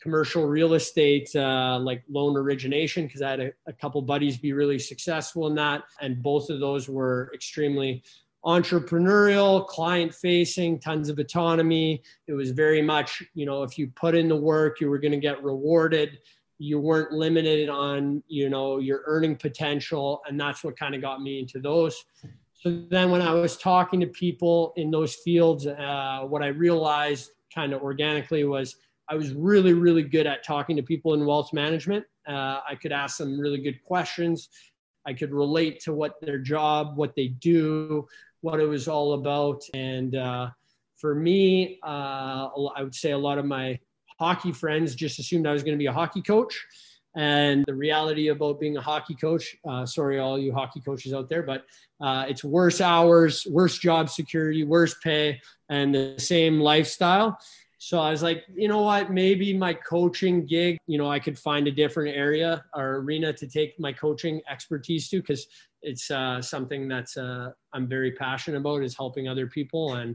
[0.00, 4.52] commercial real estate, uh, like loan origination, because I had a, a, couple buddies be
[4.52, 5.82] really successful in that.
[6.00, 8.02] And both of those were extremely
[8.44, 12.02] entrepreneurial, client facing, tons of autonomy.
[12.26, 15.12] It was very much, you know, if you put in the work, you were going
[15.12, 16.18] to get rewarded.
[16.58, 20.22] You weren't limited on, you know, your earning potential.
[20.26, 22.02] And that's what kind of got me into those.
[22.54, 27.30] So then when I was talking to people in those fields, uh, what I realized
[27.54, 28.76] kind of organically was
[29.10, 32.04] I was really, really good at talking to people in wealth management.
[32.28, 34.48] Uh, I could ask them really good questions.
[35.04, 38.06] I could relate to what their job, what they do,
[38.40, 39.62] what it was all about.
[39.74, 40.50] And uh,
[40.96, 43.80] for me, uh, I would say a lot of my
[44.20, 46.64] hockey friends just assumed I was going to be a hockey coach.
[47.16, 51.28] And the reality about being a hockey coach, uh, sorry, all you hockey coaches out
[51.28, 51.64] there, but
[52.00, 57.36] uh, it's worse hours, worse job security, worse pay, and the same lifestyle.
[57.82, 61.38] So I was like, you know what, maybe my coaching gig, you know, I could
[61.38, 65.46] find a different area or arena to take my coaching expertise to because
[65.80, 69.94] it's uh, something that's uh, I'm very passionate about is helping other people.
[69.94, 70.14] And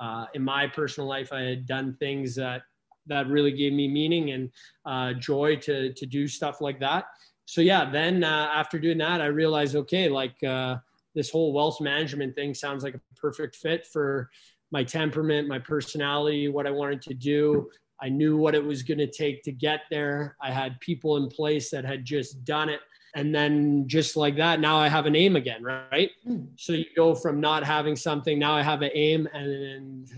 [0.00, 2.62] uh, in my personal life, I had done things that
[3.06, 4.50] that really gave me meaning and
[4.86, 7.04] uh, joy to to do stuff like that.
[7.44, 10.76] So yeah, then uh, after doing that, I realized okay, like uh,
[11.14, 14.30] this whole wealth management thing sounds like a perfect fit for
[14.74, 17.70] my temperament, my personality, what I wanted to do.
[18.02, 20.36] I knew what it was going to take to get there.
[20.42, 22.80] I had people in place that had just done it.
[23.14, 26.10] And then just like that, now I have an aim again, right?
[26.28, 26.48] Mm.
[26.56, 30.10] So you go from not having something, now I have an aim, and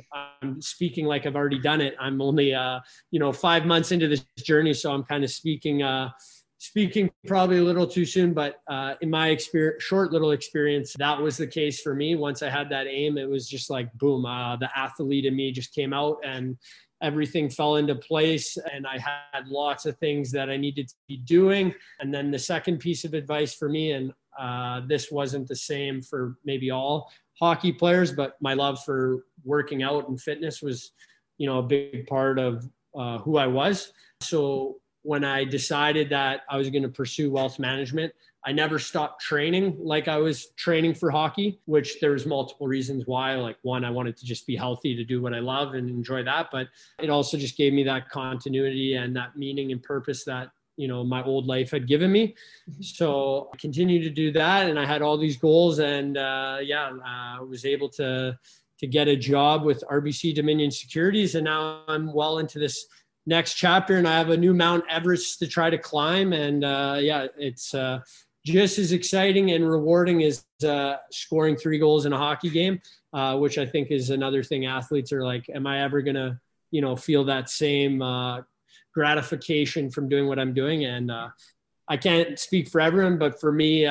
[0.42, 1.94] I'm speaking like I've already done it.
[2.00, 2.80] I'm only, uh,
[3.10, 6.08] you know, five months into this journey, so I'm kind of speaking, uh,
[6.58, 11.20] speaking probably a little too soon, but uh, in my experience, short little experience, that
[11.20, 12.16] was the case for me.
[12.16, 15.52] Once I had that aim, it was just like boom, uh, the athlete in me
[15.52, 16.56] just came out and
[17.02, 18.56] everything fell into place.
[18.72, 21.74] And I had lots of things that I needed to be doing.
[22.00, 26.00] And then the second piece of advice for me, and uh, this wasn't the same
[26.00, 30.92] for maybe all hockey players, but my love for working out and fitness was,
[31.36, 32.66] you know, a big part of
[32.98, 33.92] uh, who I was.
[34.22, 34.76] So
[35.06, 38.12] when I decided that I was going to pursue wealth management.
[38.44, 43.36] I never stopped training like I was training for hockey, which there's multiple reasons why.
[43.36, 46.24] Like one, I wanted to just be healthy to do what I love and enjoy
[46.24, 46.66] that, but
[47.00, 51.04] it also just gave me that continuity and that meaning and purpose that you know
[51.04, 52.34] my old life had given me.
[52.80, 56.90] So I continued to do that, and I had all these goals, and uh, yeah,
[57.04, 58.36] I was able to
[58.78, 62.86] to get a job with RBC Dominion Securities, and now I'm well into this
[63.26, 66.32] next chapter and I have a new Mount Everest to try to climb.
[66.32, 68.00] And uh, yeah, it's uh,
[68.44, 72.80] just as exciting and rewarding as uh, scoring three goals in a hockey game,
[73.12, 76.38] uh, which I think is another thing athletes are like, am I ever going to,
[76.70, 78.42] you know, feel that same uh,
[78.94, 80.84] gratification from doing what I'm doing?
[80.84, 81.28] And uh,
[81.88, 83.86] I can't speak for everyone, but for me,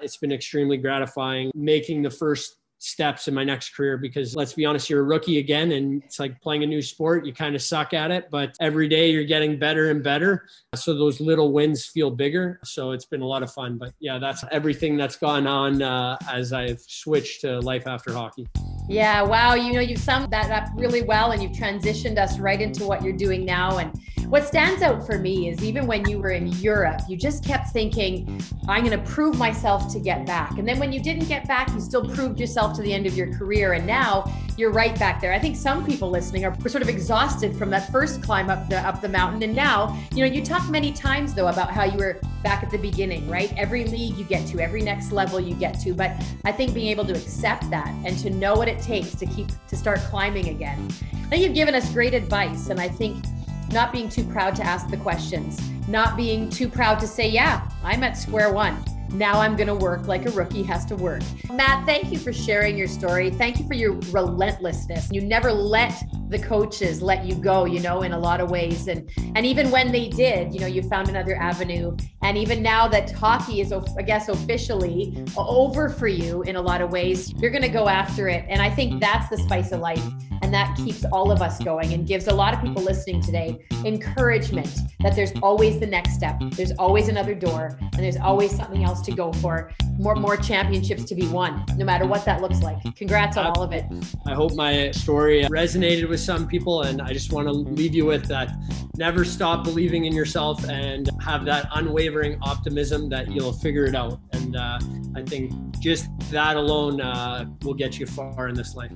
[0.00, 4.64] it's been extremely gratifying making the first steps in my next career because let's be
[4.64, 7.26] honest, you're a rookie again and it's like playing a new sport.
[7.26, 10.46] You kind of suck at it, but every day you're getting better and better.
[10.74, 12.60] So those little wins feel bigger.
[12.64, 13.78] So it's been a lot of fun.
[13.78, 18.46] But yeah, that's everything that's gone on uh, as I've switched to life after hockey.
[18.88, 19.54] Yeah, wow.
[19.54, 23.02] You know, you've summed that up really well and you've transitioned us right into what
[23.02, 23.78] you're doing now.
[23.78, 23.92] And
[24.28, 27.70] what stands out for me is even when you were in Europe, you just kept
[27.70, 30.58] thinking, I'm going to prove myself to get back.
[30.58, 33.16] And then when you didn't get back, you still proved yourself to the end of
[33.16, 33.72] your career.
[33.72, 35.32] And now you're right back there.
[35.32, 38.78] I think some people listening are sort of exhausted from that first climb up the
[38.80, 39.42] up the mountain.
[39.42, 42.70] And now, you know, you talk many times though about how you were back at
[42.70, 43.50] the beginning, right?
[43.56, 45.94] Every league you get to, every next level you get to.
[45.94, 46.10] But
[46.44, 49.48] I think being able to accept that and to know what it takes to keep
[49.68, 50.86] to start climbing again.
[51.14, 52.68] I think you've given us great advice.
[52.68, 53.24] And I think
[53.70, 57.68] not being too proud to ask the questions, not being too proud to say, yeah,
[57.82, 58.76] I'm at square one.
[59.10, 61.22] Now I'm going to work like a rookie has to work.
[61.52, 63.30] Matt, thank you for sharing your story.
[63.30, 65.08] Thank you for your relentlessness.
[65.10, 65.94] You never let
[66.28, 68.88] the coaches let you go, you know, in a lot of ways.
[68.88, 71.96] And and even when they did, you know, you found another avenue.
[72.22, 76.80] And even now that hockey is, I guess, officially over for you in a lot
[76.80, 78.44] of ways, you're going to go after it.
[78.48, 80.04] And I think that's the spice of life.
[80.42, 83.66] And that keeps all of us going and gives a lot of people listening today
[83.84, 86.38] encouragement that there's always the next step.
[86.52, 89.70] There's always another door and there's always something else to go for.
[89.98, 92.78] More more championships to be won, no matter what that looks like.
[92.96, 93.84] Congrats on all of it.
[94.26, 98.06] I hope my story resonated with some people and I just want to leave you
[98.06, 98.50] with that
[98.96, 104.20] never stop believing in yourself and have that unwavering optimism that you'll figure it out.
[104.32, 104.78] And uh,
[105.14, 108.92] I think just that alone uh, will get you far in this life.